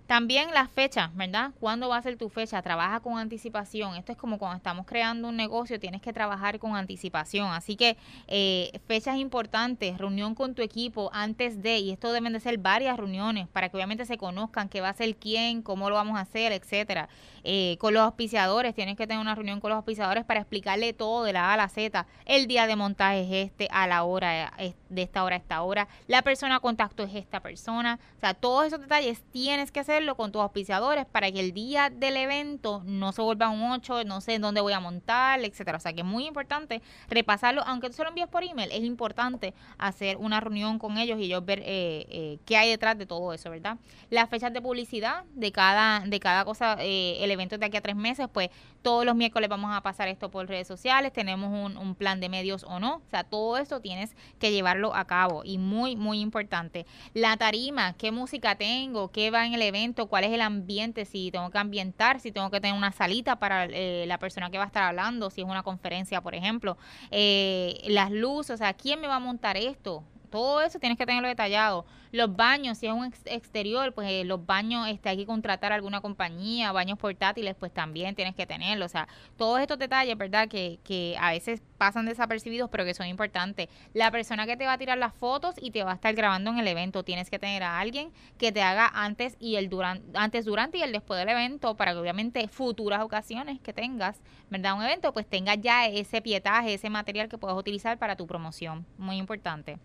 También 0.06 0.52
las 0.52 0.70
fechas, 0.70 1.14
¿verdad? 1.14 1.52
¿Cuándo 1.58 1.88
va 1.88 1.96
a 1.96 2.02
ser 2.02 2.16
tu 2.16 2.28
fecha? 2.28 2.60
Trabaja 2.60 3.00
con 3.00 3.18
anticipación. 3.18 3.94
Esto 3.94 4.12
es 4.12 4.18
como 4.18 4.38
cuando 4.38 4.56
estamos 4.56 4.84
creando 4.84 5.28
un 5.28 5.36
negocio, 5.36 5.80
tienes 5.80 6.02
que 6.02 6.12
trabajar 6.12 6.58
con 6.58 6.76
anticipación. 6.76 7.48
Así 7.48 7.76
que 7.76 7.96
eh, 8.28 8.78
fechas 8.86 9.16
importantes, 9.16 9.96
reunión 9.96 10.34
con 10.34 10.54
tu 10.54 10.62
equipo 10.62 11.10
antes 11.14 11.62
de, 11.62 11.78
y 11.78 11.92
esto 11.92 12.12
deben 12.12 12.32
de 12.32 12.40
ser 12.40 12.58
varias 12.58 12.96
reuniones 12.96 13.48
para 13.48 13.68
que 13.68 13.76
obviamente 13.76 14.04
se 14.04 14.18
conozcan 14.18 14.68
qué 14.68 14.80
va 14.80 14.90
a 14.90 14.94
ser 14.94 15.16
quién, 15.16 15.62
cómo 15.62 15.88
lo 15.88 15.94
vamos 15.94 16.18
a 16.18 16.20
hacer, 16.20 16.52
etcétera. 16.52 17.08
Eh, 17.44 17.76
con 17.78 17.94
los 17.94 18.02
auspiciadores, 18.02 18.74
tienes 18.74 18.96
que 18.96 19.06
tener 19.06 19.20
una 19.20 19.34
reunión 19.34 19.60
con 19.60 19.70
los 19.70 19.76
auspiciadores 19.76 20.24
para 20.24 20.40
explicarle 20.40 20.92
todo 20.92 21.24
de 21.24 21.32
la 21.32 21.50
A 21.50 21.54
a 21.54 21.56
la 21.56 21.68
Z. 21.68 22.06
El 22.26 22.46
día 22.48 22.66
de 22.66 22.76
montaje 22.76 23.22
es 23.22 23.46
este, 23.46 23.68
a 23.70 23.86
la 23.86 24.02
hora, 24.02 24.52
de 24.88 25.02
esta 25.02 25.24
hora 25.24 25.36
a 25.36 25.38
esta 25.38 25.62
hora. 25.62 25.88
La 26.06 26.22
persona 26.22 26.56
a 26.56 26.60
contacto 26.60 27.02
es 27.02 27.14
esta 27.14 27.40
persona. 27.40 27.98
O 28.16 28.20
sea, 28.20 28.34
todos 28.34 28.66
esos 28.66 28.80
detalles 28.80 29.22
tienes 29.32 29.72
que 29.72 29.80
hacerlo 29.92 30.16
con 30.16 30.32
tus 30.32 30.40
auspiciadores 30.40 31.04
para 31.04 31.30
que 31.30 31.40
el 31.40 31.52
día 31.52 31.90
del 31.90 32.16
evento 32.16 32.82
no 32.86 33.12
se 33.12 33.20
vuelva 33.20 33.50
un 33.50 33.62
8, 33.72 34.04
no 34.04 34.22
sé 34.22 34.38
dónde 34.38 34.62
voy 34.62 34.72
a 34.72 34.80
montar, 34.80 35.40
etcétera. 35.44 35.76
O 35.76 35.80
sea, 35.80 35.92
que 35.92 36.00
es 36.00 36.06
muy 36.06 36.26
importante 36.26 36.80
repasarlo, 37.10 37.62
aunque 37.66 37.88
tú 37.88 37.96
se 37.96 38.02
lo 38.02 38.08
envíes 38.08 38.28
por 38.28 38.42
email, 38.42 38.70
es 38.72 38.82
importante 38.84 39.52
hacer 39.76 40.16
una 40.16 40.40
reunión 40.40 40.78
con 40.78 40.96
ellos 40.96 41.18
y 41.18 41.24
ellos 41.24 41.44
ver 41.44 41.60
eh, 41.60 42.06
eh, 42.08 42.38
qué 42.46 42.56
hay 42.56 42.70
detrás 42.70 42.96
de 42.96 43.04
todo 43.04 43.34
eso, 43.34 43.50
¿verdad? 43.50 43.76
Las 44.08 44.30
fechas 44.30 44.50
de 44.52 44.62
publicidad 44.62 45.24
de 45.34 45.52
cada, 45.52 46.00
de 46.00 46.20
cada 46.20 46.46
cosa, 46.46 46.76
eh, 46.80 47.18
el 47.20 47.30
evento 47.30 47.58
de 47.58 47.66
aquí 47.66 47.76
a 47.76 47.82
tres 47.82 47.96
meses, 47.96 48.28
pues 48.32 48.48
todos 48.82 49.04
los 49.04 49.14
miércoles 49.14 49.48
vamos 49.48 49.74
a 49.74 49.80
pasar 49.80 50.08
esto 50.08 50.30
por 50.30 50.48
redes 50.48 50.66
sociales, 50.66 51.12
tenemos 51.12 51.48
un, 51.48 51.76
un 51.76 51.94
plan 51.94 52.20
de 52.20 52.28
medios 52.28 52.64
o 52.64 52.80
no, 52.80 52.96
o 52.96 53.10
sea, 53.10 53.24
todo 53.24 53.56
esto 53.56 53.80
tienes 53.80 54.14
que 54.38 54.50
llevarlo 54.52 54.94
a 54.94 55.06
cabo 55.06 55.42
y 55.44 55.58
muy, 55.58 55.96
muy 55.96 56.20
importante. 56.20 56.86
La 57.14 57.36
tarima, 57.36 57.94
qué 57.94 58.10
música 58.10 58.56
tengo, 58.56 59.10
qué 59.10 59.30
va 59.30 59.46
en 59.46 59.54
el 59.54 59.62
evento, 59.62 60.06
cuál 60.06 60.24
es 60.24 60.32
el 60.32 60.40
ambiente, 60.40 61.04
si 61.04 61.30
tengo 61.30 61.50
que 61.50 61.58
ambientar, 61.58 62.20
si 62.20 62.32
tengo 62.32 62.50
que 62.50 62.60
tener 62.60 62.76
una 62.76 62.92
salita 62.92 63.36
para 63.36 63.66
eh, 63.66 64.04
la 64.06 64.18
persona 64.18 64.50
que 64.50 64.58
va 64.58 64.64
a 64.64 64.66
estar 64.66 64.82
hablando, 64.82 65.30
si 65.30 65.40
es 65.40 65.46
una 65.46 65.62
conferencia, 65.62 66.20
por 66.20 66.34
ejemplo, 66.34 66.76
eh, 67.10 67.80
las 67.86 68.10
luces, 68.10 68.54
o 68.54 68.56
sea, 68.56 68.74
¿quién 68.74 69.00
me 69.00 69.08
va 69.08 69.16
a 69.16 69.20
montar 69.20 69.56
esto? 69.56 70.04
Todo 70.32 70.62
eso 70.62 70.78
tienes 70.78 70.96
que 70.96 71.04
tenerlo 71.04 71.28
detallado. 71.28 71.84
Los 72.10 72.34
baños, 72.34 72.78
si 72.78 72.86
es 72.86 72.92
un 72.92 73.12
exterior, 73.26 73.92
pues 73.92 74.08
eh, 74.10 74.24
los 74.24 74.44
baños, 74.46 74.88
este, 74.88 75.10
hay 75.10 75.18
que 75.18 75.26
contratar 75.26 75.72
alguna 75.72 76.00
compañía, 76.00 76.72
baños 76.72 76.98
portátiles, 76.98 77.54
pues 77.54 77.72
también 77.72 78.14
tienes 78.14 78.34
que 78.34 78.46
tenerlo. 78.46 78.86
O 78.86 78.88
sea, 78.88 79.06
todos 79.36 79.60
estos 79.60 79.78
detalles, 79.78 80.16
¿verdad? 80.16 80.48
Que, 80.48 80.80
que 80.84 81.16
a 81.20 81.32
veces 81.32 81.62
pasan 81.82 82.06
desapercibidos, 82.06 82.70
pero 82.70 82.84
que 82.84 82.94
son 82.94 83.08
importantes. 83.08 83.68
La 83.92 84.12
persona 84.12 84.46
que 84.46 84.56
te 84.56 84.66
va 84.66 84.74
a 84.74 84.78
tirar 84.78 84.98
las 84.98 85.12
fotos 85.12 85.56
y 85.60 85.72
te 85.72 85.82
va 85.82 85.90
a 85.90 85.94
estar 85.94 86.14
grabando 86.14 86.52
en 86.52 86.60
el 86.60 86.68
evento, 86.68 87.02
tienes 87.02 87.28
que 87.28 87.40
tener 87.40 87.64
a 87.64 87.80
alguien 87.80 88.12
que 88.38 88.52
te 88.52 88.62
haga 88.62 88.86
antes 88.94 89.34
y 89.40 89.56
el 89.56 89.68
durante, 89.68 90.16
antes, 90.16 90.44
durante 90.44 90.78
y 90.78 90.82
el 90.84 90.92
después 90.92 91.18
del 91.18 91.30
evento, 91.30 91.76
para 91.76 91.90
que 91.90 91.98
obviamente 91.98 92.46
futuras 92.46 93.02
ocasiones 93.02 93.60
que 93.60 93.72
tengas, 93.72 94.20
¿verdad? 94.48 94.76
Un 94.76 94.84
evento, 94.84 95.12
pues 95.12 95.26
tengas 95.26 95.60
ya 95.60 95.88
ese 95.88 96.22
pietaje, 96.22 96.74
ese 96.74 96.88
material 96.88 97.28
que 97.28 97.36
puedas 97.36 97.58
utilizar 97.58 97.98
para 97.98 98.14
tu 98.14 98.28
promoción. 98.28 98.86
Muy 98.96 99.16
importante. 99.16 99.80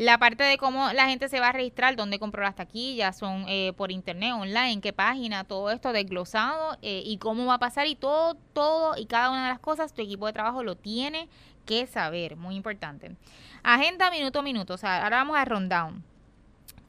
La 0.00 0.16
parte 0.16 0.44
de 0.44 0.56
cómo 0.56 0.94
la 0.94 1.10
gente 1.10 1.28
se 1.28 1.40
va 1.40 1.48
a 1.48 1.52
registrar, 1.52 1.94
dónde 1.94 2.18
compró 2.18 2.42
las 2.42 2.54
taquillas, 2.54 3.18
son 3.18 3.44
eh, 3.48 3.74
por 3.76 3.92
internet, 3.92 4.32
online, 4.32 4.80
qué 4.80 4.94
página, 4.94 5.44
todo 5.44 5.70
esto 5.70 5.92
desglosado 5.92 6.78
eh, 6.80 7.02
y 7.04 7.18
cómo 7.18 7.44
va 7.44 7.56
a 7.56 7.58
pasar 7.58 7.86
y 7.86 7.96
todo, 7.96 8.34
todo 8.54 8.96
y 8.96 9.04
cada 9.04 9.28
una 9.28 9.42
de 9.42 9.50
las 9.50 9.58
cosas, 9.58 9.92
tu 9.92 10.00
equipo 10.00 10.26
de 10.26 10.32
trabajo 10.32 10.62
lo 10.62 10.74
tiene 10.74 11.28
que 11.66 11.86
saber, 11.86 12.36
muy 12.36 12.54
importante. 12.54 13.14
Agenda 13.62 14.10
minuto 14.10 14.38
a 14.38 14.42
minuto, 14.42 14.72
o 14.72 14.78
sea, 14.78 15.04
ahora 15.04 15.18
vamos 15.18 15.36
a 15.36 15.44
rundown. 15.44 16.02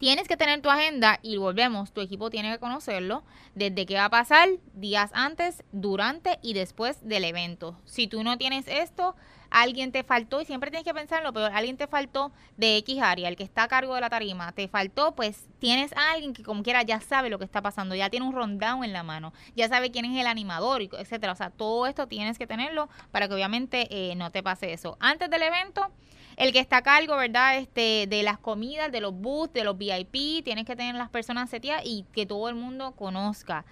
Tienes 0.02 0.28
que 0.28 0.36
tener 0.36 0.64
tu 0.64 0.70
agenda 0.72 1.20
y 1.22 1.38
volvemos, 1.38 1.92
tu 1.92 2.02
equipo 2.02 2.32
tiene 2.32 2.52
que 2.52 2.58
conocerlo 2.58 3.22
desde 3.54 3.86
qué 3.86 3.94
va 3.94 4.06
a 4.06 4.10
pasar 4.10 4.50
días 4.74 5.12
antes, 5.14 5.64
durante 5.72 6.40
y 6.42 6.54
después 6.56 7.08
del 7.08 7.24
evento. 7.24 7.78
Si 7.86 8.08
tú 8.08 8.24
no 8.24 8.40
tienes 8.40 8.68
esto, 8.68 9.16
alguien 9.52 9.92
te 9.92 10.04
faltó, 10.04 10.42
y 10.42 10.46
siempre 10.46 10.72
tienes 10.72 10.86
que 10.86 10.94
pensarlo, 10.96 11.32
pero 11.34 11.56
alguien 11.56 11.78
te 11.78 11.86
faltó 11.86 12.32
de 12.58 12.78
X 12.78 13.00
área, 13.00 13.30
el 13.30 13.36
que 13.36 13.44
está 13.44 13.62
a 13.62 13.68
cargo 13.68 13.94
de 13.94 14.02
la 14.02 14.10
tarima, 14.10 14.52
te 14.54 14.68
faltó, 14.68 15.14
pues 15.14 15.46
tienes 15.60 15.94
a 15.94 16.14
alguien 16.14 16.34
que 16.34 16.42
como 16.42 16.64
quiera 16.64 16.82
ya 16.82 17.00
sabe 17.00 17.30
lo 17.30 17.38
que 17.38 17.46
está 17.46 17.62
pasando, 17.62 17.94
ya 17.94 18.10
tiene 18.10 18.26
un 18.26 18.34
rundown 18.34 18.84
en 18.84 18.94
la 18.94 19.04
mano, 19.04 19.34
ya 19.56 19.70
sabe 19.70 19.92
quién 19.92 20.06
es 20.06 20.20
el 20.20 20.26
animador, 20.26 20.82
etcétera. 20.82 21.34
O 21.34 21.36
sea, 21.36 21.52
todo 21.52 21.86
esto 21.86 22.08
tienes 22.08 22.40
que 22.40 22.48
tenerlo 22.48 22.90
para 23.12 23.28
que 23.28 23.36
obviamente 23.36 23.88
eh, 23.92 24.16
no 24.16 24.32
te 24.32 24.42
pase 24.42 24.74
eso. 24.74 24.98
Antes 25.00 25.30
del 25.30 25.44
evento, 25.44 25.92
el 26.38 26.52
que 26.52 26.60
está 26.60 26.78
a 26.78 26.82
cargo, 26.82 27.16
¿verdad? 27.16 27.58
Este, 27.58 28.08
de 28.08 28.24
las 28.24 28.38
comidas, 28.38 28.92
de 28.92 29.02
los 29.02 29.14
booths, 29.14 29.54
de 29.54 29.64
los 29.64 29.78
VIP, 29.78 30.44
tienes 30.44 30.66
que 30.66 30.76
tener 30.76 30.96
las 30.96 31.10
personas 31.10 31.50
seteadas 31.50 31.84
y 31.86 32.06
que 32.14 32.26
todo 32.26 32.50
el 32.50 32.56
mundo 32.56 32.92
conozca. 32.94 33.66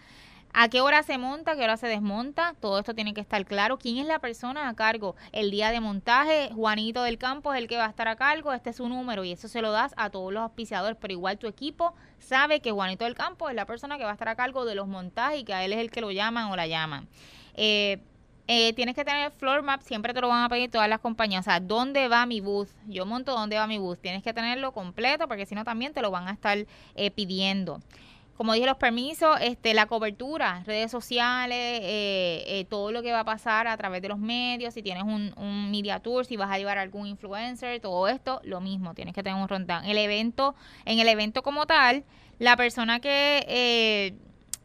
¿A 0.52 0.68
qué 0.68 0.82
hora 0.82 1.04
se 1.04 1.18
monta? 1.18 1.52
¿A 1.52 1.56
qué 1.56 1.64
hora 1.64 1.78
se 1.78 1.88
desmonta? 1.88 2.56
Todo 2.60 2.80
esto 2.80 2.96
tiene 2.96 3.14
que 3.14 3.22
estar 3.22 3.46
claro. 3.46 3.78
¿Quién 3.78 3.98
es 3.98 4.08
la 4.08 4.18
persona 4.18 4.68
a 4.68 4.74
cargo? 4.74 5.16
El 5.32 5.52
día 5.52 5.70
de 5.70 5.80
montaje, 5.80 6.50
Juanito 6.56 7.04
del 7.04 7.20
Campo 7.20 7.54
es 7.54 7.60
el 7.60 7.68
que 7.68 7.78
va 7.78 7.86
a 7.86 7.90
estar 7.90 8.08
a 8.08 8.16
cargo, 8.16 8.52
este 8.52 8.72
es 8.72 8.78
su 8.78 8.90
número 8.90 9.24
y 9.24 9.32
eso 9.32 9.48
se 9.48 9.62
lo 9.62 9.72
das 9.72 9.94
a 9.96 10.10
todos 10.10 10.34
los 10.34 10.42
auspiciadores, 10.42 10.98
pero 11.00 11.14
igual 11.14 11.38
tu 11.38 11.48
equipo 11.48 11.94
sabe 12.18 12.62
que 12.62 12.72
Juanito 12.72 13.06
del 13.06 13.14
Campo 13.14 13.48
es 13.50 13.56
la 13.56 13.66
persona 13.66 13.98
que 14.00 14.06
va 14.06 14.10
a 14.10 14.14
estar 14.14 14.28
a 14.28 14.36
cargo 14.36 14.66
de 14.66 14.74
los 14.74 14.88
montajes 14.88 15.42
y 15.42 15.44
que 15.44 15.54
a 15.54 15.64
él 15.64 15.74
es 15.74 15.80
el 15.80 15.92
que 15.92 16.02
lo 16.02 16.12
llaman 16.12 16.52
o 16.52 16.56
la 16.56 16.66
llaman. 16.66 17.08
Eh, 17.54 18.00
eh, 18.52 18.74
tienes 18.74 18.96
que 18.96 19.06
tener 19.06 19.32
floor 19.34 19.62
map, 19.62 19.84
siempre 19.84 20.12
te 20.12 20.22
lo 20.22 20.28
van 20.28 20.42
a 20.42 20.50
pedir 20.50 20.72
todas 20.72 20.90
las 20.90 21.00
compañías. 21.00 21.42
O 21.42 21.44
sea, 21.44 21.60
¿dónde 21.60 22.08
va 22.08 22.26
mi 22.26 22.42
booth? 22.42 22.70
Yo 22.88 23.06
monto 23.06 23.34
dónde 23.34 23.58
va 23.58 23.68
mi 23.68 23.78
booth. 23.78 24.00
Tienes 24.00 24.24
que 24.24 24.34
tenerlo 24.34 24.72
completo 24.72 25.28
porque 25.28 25.46
si 25.46 25.54
no 25.54 25.64
también 25.64 25.94
te 25.94 26.02
lo 26.02 26.10
van 26.10 26.28
a 26.28 26.32
estar 26.32 26.58
eh, 26.96 27.12
pidiendo 27.12 27.80
como 28.38 28.54
dije, 28.54 28.66
los 28.66 28.78
permisos, 28.78 29.38
este, 29.42 29.74
la 29.74 29.86
cobertura, 29.86 30.64
redes 30.66 30.90
sociales, 30.90 31.82
eh, 31.84 32.46
eh, 32.48 32.66
todo 32.70 32.94
lo 32.94 33.02
que 33.02 33.12
va 33.12 33.20
a 33.20 33.26
pasar 33.26 33.68
a 33.68 33.76
través 33.76 34.02
de 34.02 34.08
los 34.08 34.18
medios, 34.18 34.74
si 34.74 34.82
tienes 34.82 35.04
un, 35.04 35.70
media 35.70 36.00
tour, 36.00 36.26
si 36.26 36.38
vas 36.38 36.50
a 36.50 36.58
llevar 36.58 36.78
algún 36.78 37.06
influencer, 37.06 37.82
todo 37.82 38.08
esto, 38.08 38.40
lo 38.46 38.62
mismo, 38.62 38.94
tienes 38.94 39.14
que 39.14 39.24
tener 39.24 39.38
un 39.38 39.50
rundown. 39.50 39.84
El 39.84 39.98
evento, 39.98 40.56
en 40.86 41.00
el 41.00 41.10
evento 41.10 41.44
como 41.44 41.66
tal, 41.66 42.06
la 42.38 42.56
persona 42.56 43.02
que 43.02 44.16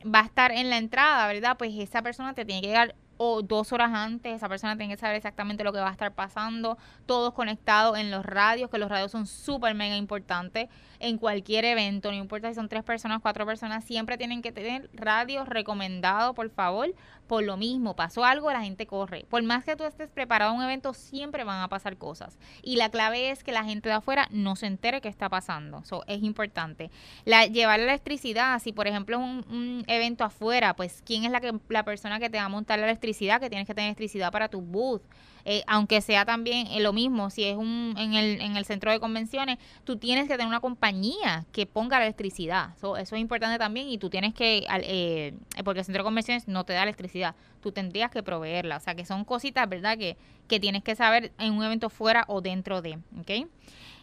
va 0.07 0.21
a 0.21 0.25
estar 0.25 0.53
en 0.53 0.71
la 0.71 0.77
entrada, 0.77 1.27
¿verdad? 1.27 1.57
Pues 1.59 1.75
esa 1.75 2.01
persona 2.01 2.33
te 2.33 2.45
tiene 2.45 2.61
que 2.61 2.69
llegar 2.69 2.95
o 3.17 3.43
dos 3.43 3.73
horas 3.73 3.91
antes, 3.93 4.35
esa 4.35 4.49
persona 4.49 4.77
tiene 4.77 4.95
que 4.95 5.01
saber 5.01 5.17
exactamente 5.17 5.65
lo 5.65 5.73
que 5.73 5.81
va 5.81 5.89
a 5.89 5.93
estar 5.93 6.13
pasando, 6.13 6.79
todos 7.07 7.35
conectados 7.35 7.99
en 7.99 8.11
los 8.11 8.25
radios, 8.25 8.71
que 8.71 8.79
los 8.79 8.89
radios 8.89 9.11
son 9.11 9.27
súper 9.27 9.75
mega 9.75 9.97
importantes 9.97 10.69
en 11.01 11.19
cualquier 11.19 11.65
evento, 11.65 12.11
no 12.11 12.17
importa 12.17 12.49
si 12.49 12.55
son 12.55 12.69
tres 12.69 12.83
personas, 12.83 13.21
cuatro 13.21 13.45
personas, 13.45 13.85
siempre 13.85 14.17
tienen 14.17 14.43
que 14.43 14.53
tener 14.53 14.89
radios 14.95 15.49
recomendados, 15.49 16.35
por 16.35 16.49
favor, 16.51 16.95
por 17.27 17.43
lo 17.43 17.57
mismo, 17.57 17.97
pasó 17.97 18.25
algo, 18.25 18.53
la 18.53 18.63
gente 18.63 18.87
corre. 18.87 19.25
Por 19.29 19.43
más 19.43 19.65
que 19.65 19.77
tú 19.77 19.85
estés 19.85 20.11
preparado 20.11 20.53
a 20.53 20.55
un 20.55 20.63
evento, 20.63 20.93
siempre 20.93 21.45
van 21.45 21.63
a 21.63 21.69
pasar 21.69 21.97
cosas. 21.97 22.39
Y 22.63 22.77
la 22.77 22.91
clave 22.91 23.31
es 23.31 23.43
que 23.43 23.53
la 23.53 23.65
gente 23.65 23.89
de 23.89 23.95
afuera 23.95 24.29
no 24.31 24.57
se 24.57 24.67
entere 24.67 25.01
qué 25.01 25.09
está 25.09 25.29
pasando. 25.29 25.79
Eso 25.79 26.05
es 26.07 26.23
importante. 26.23 26.91
La, 27.25 27.47
llevar 27.47 27.79
la 27.79 27.87
electricidad, 27.87 28.61
si 28.61 28.73
por 28.73 28.87
ejemplo 28.87 29.17
es 29.17 29.23
un, 29.23 29.85
evento 29.87 30.25
afuera, 30.25 30.75
pues 30.75 31.03
quién 31.05 31.25
es 31.25 31.31
la, 31.31 31.41
que, 31.41 31.53
la 31.69 31.85
persona 31.85 32.19
que 32.19 32.31
te 32.31 32.39
va 32.39 32.45
a 32.45 32.49
montar 32.49 32.79
la 32.79 32.87
electricidad, 32.87 33.05
que 33.41 33.49
tienes 33.49 33.67
que 33.67 33.75
tener 33.75 33.89
electricidad 33.89 34.33
para 34.33 34.49
tu 34.49 34.61
booth. 34.61 35.03
Eh, 35.47 35.63
aunque 35.67 36.01
sea 36.01 36.25
también 36.25 36.69
eh, 36.69 36.81
lo 36.81 36.95
mismo, 36.95 37.29
si 37.29 37.45
es 37.45 37.55
un, 37.55 37.95
en, 37.99 38.15
el, 38.15 38.41
en 38.41 38.57
el 38.57 38.65
centro 38.65 38.91
de 38.91 38.99
convenciones, 38.99 39.59
tú 39.85 39.97
tienes 39.99 40.25
que 40.25 40.35
tener 40.35 40.47
una 40.47 40.61
compañía 40.61 41.45
que 41.53 41.67
ponga 41.67 41.99
la 41.99 42.07
electricidad. 42.07 42.71
eso 42.75 42.97
es 42.97 43.13
importante 43.13 43.59
también 43.59 43.89
y 43.89 43.99
tú 43.99 44.09
tienes 44.09 44.33
que, 44.33 44.65
eh, 44.69 45.35
porque 45.63 45.81
el 45.81 45.85
centro 45.85 46.03
de 46.03 46.07
convenciones 46.07 46.49
no 46.49 46.65
te 46.65 46.73
da 46.73 46.83
electricidad, 46.83 47.35
tú 47.61 47.73
tendrías 47.73 48.11
que 48.11 48.23
proveerla. 48.23 48.79
O 48.79 48.81
sea, 48.81 48.95
que 48.95 49.05
son 49.05 49.25
cositas, 49.25 49.69
¿verdad? 49.69 49.99
Que, 49.99 50.17
que 50.49 50.61
tienes 50.61 50.83
que 50.83 50.97
saber 50.97 51.33
en 51.39 51.53
un 51.53 51.63
evento 51.63 51.91
fuera 51.91 52.25
o 52.29 52.41
dentro 52.41 52.81
de, 52.81 52.99
¿ok? 53.21 53.47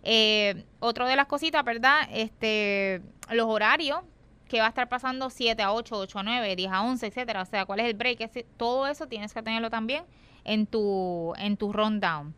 Eh, 0.04 0.64
otro 0.80 1.08
de 1.08 1.16
las 1.16 1.28
cositas, 1.28 1.64
¿verdad? 1.64 2.08
Este, 2.12 3.02
los 3.32 3.48
horarios 3.48 4.02
que 4.52 4.60
va 4.60 4.66
a 4.66 4.70
estar 4.70 4.90
pasando 4.90 5.30
7 5.30 5.64
a 5.64 5.72
8, 5.72 5.98
8 5.98 6.20
a 6.20 6.24
9, 6.24 6.56
10 6.58 6.72
a 6.74 6.82
11, 6.84 7.08
etcétera. 7.08 7.42
O 7.42 7.46
sea, 7.46 7.66
cuál 7.66 7.80
es 7.80 7.86
el 7.86 7.94
break, 7.94 8.30
todo 8.58 8.86
eso 8.86 9.08
tienes 9.08 9.34
que 9.34 9.42
tenerlo 9.42 9.70
también 9.70 10.04
en 10.44 10.68
tu, 10.68 11.34
en 11.38 11.56
tu 11.56 11.72
rundown. 11.72 12.36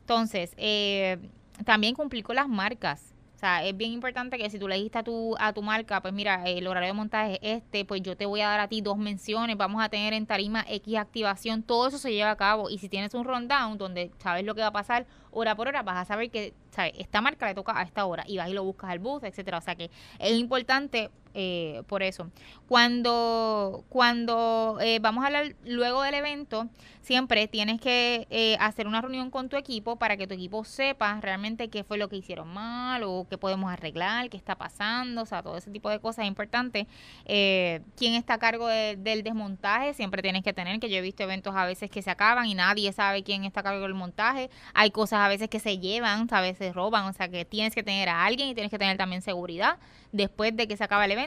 Entonces, 0.00 0.54
eh, 0.56 1.18
también 1.66 1.94
cumplir 1.94 2.24
con 2.24 2.36
las 2.36 2.48
marcas. 2.48 3.12
O 3.36 3.38
sea, 3.38 3.62
es 3.62 3.76
bien 3.76 3.92
importante 3.92 4.38
que 4.38 4.48
si 4.48 4.58
tú 4.58 4.68
le 4.68 4.76
dijiste 4.76 4.98
a 4.98 5.02
tu, 5.02 5.36
a 5.38 5.52
tu 5.52 5.60
marca, 5.60 6.00
pues 6.00 6.14
mira, 6.14 6.44
el 6.46 6.66
horario 6.66 6.88
de 6.88 6.92
montaje 6.94 7.38
es 7.42 7.58
este, 7.58 7.84
pues 7.84 8.00
yo 8.00 8.16
te 8.16 8.24
voy 8.24 8.40
a 8.40 8.48
dar 8.48 8.60
a 8.60 8.68
ti 8.68 8.80
dos 8.80 8.96
menciones, 8.96 9.58
vamos 9.58 9.82
a 9.82 9.90
tener 9.90 10.14
en 10.14 10.24
tarima 10.24 10.64
X 10.66 10.96
activación, 10.96 11.62
todo 11.62 11.88
eso 11.88 11.98
se 11.98 12.10
lleva 12.10 12.30
a 12.30 12.36
cabo. 12.36 12.70
Y 12.70 12.78
si 12.78 12.88
tienes 12.88 13.12
un 13.12 13.24
rundown 13.24 13.76
donde 13.76 14.10
sabes 14.18 14.44
lo 14.44 14.54
que 14.54 14.62
va 14.62 14.68
a 14.68 14.72
pasar, 14.72 15.06
hora 15.30 15.54
por 15.54 15.68
hora, 15.68 15.82
vas 15.82 15.98
a 15.98 16.04
saber 16.06 16.30
que, 16.30 16.54
¿sabes? 16.70 16.92
Esta 16.98 17.20
marca 17.20 17.46
le 17.46 17.54
toca 17.54 17.78
a 17.78 17.82
esta 17.82 18.06
hora 18.06 18.24
y 18.26 18.38
vas 18.38 18.48
y 18.48 18.54
lo 18.54 18.64
buscas 18.64 18.90
al 18.90 18.98
bus, 18.98 19.22
etcétera. 19.22 19.58
O 19.58 19.60
sea 19.60 19.74
que 19.74 19.90
es 20.18 20.32
importante 20.32 21.10
eh, 21.34 21.82
por 21.86 22.02
eso. 22.02 22.30
Cuando, 22.66 23.84
cuando 23.88 24.78
eh, 24.80 24.98
vamos 25.00 25.24
a 25.24 25.28
hablar 25.28 25.54
luego 25.64 26.02
del 26.02 26.14
evento, 26.14 26.68
siempre 27.02 27.48
tienes 27.48 27.80
que 27.80 28.26
eh, 28.30 28.56
hacer 28.60 28.86
una 28.86 29.00
reunión 29.00 29.30
con 29.30 29.48
tu 29.48 29.56
equipo 29.56 29.96
para 29.96 30.16
que 30.16 30.26
tu 30.26 30.34
equipo 30.34 30.64
sepa 30.64 31.20
realmente 31.20 31.68
qué 31.68 31.84
fue 31.84 31.98
lo 31.98 32.08
que 32.08 32.16
hicieron 32.16 32.48
mal 32.48 33.02
o 33.04 33.26
qué 33.28 33.38
podemos 33.38 33.72
arreglar, 33.72 34.28
qué 34.28 34.36
está 34.36 34.56
pasando, 34.56 35.22
o 35.22 35.26
sea, 35.26 35.42
todo 35.42 35.56
ese 35.56 35.70
tipo 35.70 35.90
de 35.90 36.00
cosas 36.00 36.24
es 36.24 36.28
importante. 36.28 36.86
quién 37.24 38.14
está 38.14 38.34
a 38.34 38.38
cargo 38.38 38.66
del 38.68 39.22
desmontaje, 39.22 39.94
siempre 39.94 40.22
tienes 40.22 40.42
que 40.42 40.52
tener, 40.52 40.78
que 40.80 40.90
yo 40.90 40.96
he 40.96 41.00
visto 41.00 41.22
eventos 41.22 41.54
a 41.56 41.66
veces 41.66 41.90
que 41.90 42.02
se 42.02 42.10
acaban 42.10 42.46
y 42.46 42.54
nadie 42.54 42.92
sabe 42.92 43.22
quién 43.22 43.44
está 43.44 43.60
a 43.60 43.62
cargo 43.64 43.82
del 43.82 43.94
montaje. 43.94 44.50
Hay 44.74 44.90
cosas 44.90 45.20
a 45.20 45.28
veces 45.28 45.48
que 45.48 45.60
se 45.60 45.78
llevan, 45.78 46.28
a 46.30 46.40
veces 46.40 46.74
roban, 46.74 47.06
o 47.06 47.12
sea 47.12 47.28
que 47.28 47.44
tienes 47.44 47.74
que 47.74 47.82
tener 47.82 48.08
a 48.08 48.24
alguien 48.24 48.48
y 48.48 48.54
tienes 48.54 48.70
que 48.70 48.78
tener 48.78 48.96
también 48.96 49.22
seguridad 49.22 49.78
después 50.12 50.56
de 50.56 50.66
que 50.66 50.76
se 50.76 50.84
acaba 50.84 51.04
el 51.04 51.12
evento, 51.12 51.19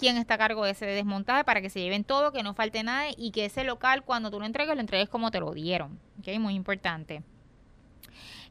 quién 0.00 0.16
está 0.16 0.34
a 0.34 0.38
cargo 0.38 0.64
de 0.64 0.70
ese 0.70 0.86
desmontaje 0.86 1.44
para 1.44 1.60
que 1.60 1.70
se 1.70 1.80
lleven 1.80 2.04
todo, 2.04 2.32
que 2.32 2.42
no 2.42 2.54
falte 2.54 2.82
nada 2.82 3.10
y 3.16 3.30
que 3.32 3.44
ese 3.44 3.64
local 3.64 4.02
cuando 4.02 4.30
tú 4.30 4.40
lo 4.40 4.46
entregues, 4.46 4.74
lo 4.74 4.80
entregues 4.80 5.08
como 5.08 5.30
te 5.30 5.40
lo 5.40 5.52
dieron. 5.52 5.98
¿Ok? 6.18 6.38
Muy 6.38 6.54
importante. 6.54 7.22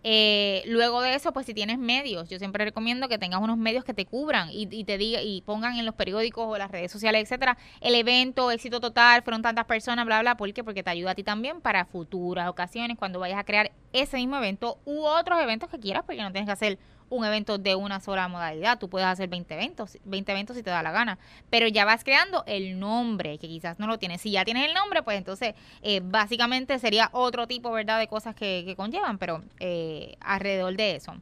Eh, 0.03 0.63
luego 0.65 1.01
de 1.01 1.13
eso, 1.13 1.33
pues 1.33 1.45
si 1.45 1.53
tienes 1.53 1.77
medios, 1.77 2.29
yo 2.29 2.39
siempre 2.39 2.63
recomiendo 2.63 3.09
que 3.09 3.17
tengas 3.17 3.41
unos 3.41 3.57
medios 3.57 3.83
que 3.83 3.93
te 3.93 4.05
cubran 4.05 4.47
y, 4.51 4.85
te 4.85 4.97
diga 4.97 5.21
y 5.21 5.41
pongan 5.41 5.77
en 5.77 5.85
los 5.85 5.93
periódicos 5.95 6.45
o 6.47 6.57
las 6.57 6.71
redes 6.71 6.89
sociales, 6.91 7.23
etcétera, 7.23 7.57
el 7.81 7.95
evento, 7.95 8.49
éxito 8.51 8.79
total, 8.79 9.23
fueron 9.23 9.41
tantas 9.41 9.65
personas, 9.65 10.05
bla, 10.05 10.21
bla, 10.21 10.37
¿por 10.37 10.53
qué? 10.53 10.63
Porque 10.63 10.83
te 10.83 10.89
ayuda 10.89 11.11
a 11.11 11.15
ti 11.15 11.23
también 11.23 11.59
para 11.59 11.83
futuras 11.83 12.47
ocasiones 12.47 12.97
cuando 12.97 13.19
vayas 13.19 13.39
a 13.39 13.43
crear 13.43 13.71
ese 13.91 14.17
mismo 14.17 14.37
evento 14.37 14.79
u 14.85 15.01
otros 15.01 15.41
eventos 15.41 15.69
que 15.69 15.79
quieras, 15.79 16.03
porque 16.05 16.21
no 16.21 16.31
tienes 16.31 16.47
que 16.47 16.53
hacer 16.53 16.79
un 17.09 17.25
evento 17.25 17.57
de 17.57 17.75
una 17.75 17.99
sola 17.99 18.27
modalidad. 18.27 18.79
Tú 18.79 18.89
puedes 18.89 19.07
hacer 19.07 19.29
20 19.29 19.53
eventos, 19.53 19.97
20 20.05 20.31
eventos 20.31 20.55
si 20.55 20.63
te 20.63 20.69
da 20.69 20.83
la 20.83 20.91
gana. 20.91 21.17
Pero 21.49 21.67
ya 21.67 21.85
vas 21.85 22.03
creando 22.03 22.43
el 22.47 22.79
nombre, 22.79 23.37
que 23.37 23.47
quizás 23.47 23.79
no 23.79 23.87
lo 23.87 23.97
tienes. 23.99 24.21
Si 24.21 24.31
ya 24.31 24.45
tienes 24.45 24.67
el 24.67 24.73
nombre, 24.73 25.03
pues 25.03 25.17
entonces 25.17 25.55
eh, 25.81 26.01
básicamente 26.03 26.77
sería 26.79 27.09
otro 27.13 27.47
tipo, 27.47 27.71
¿verdad?, 27.71 27.99
de 27.99 28.07
cosas 28.07 28.35
que, 28.35 28.73
conllevan, 28.77 29.17
pero 29.17 29.43
eh, 29.59 30.15
alrededor 30.19 30.75
de 30.75 30.95
eso. 30.95 31.15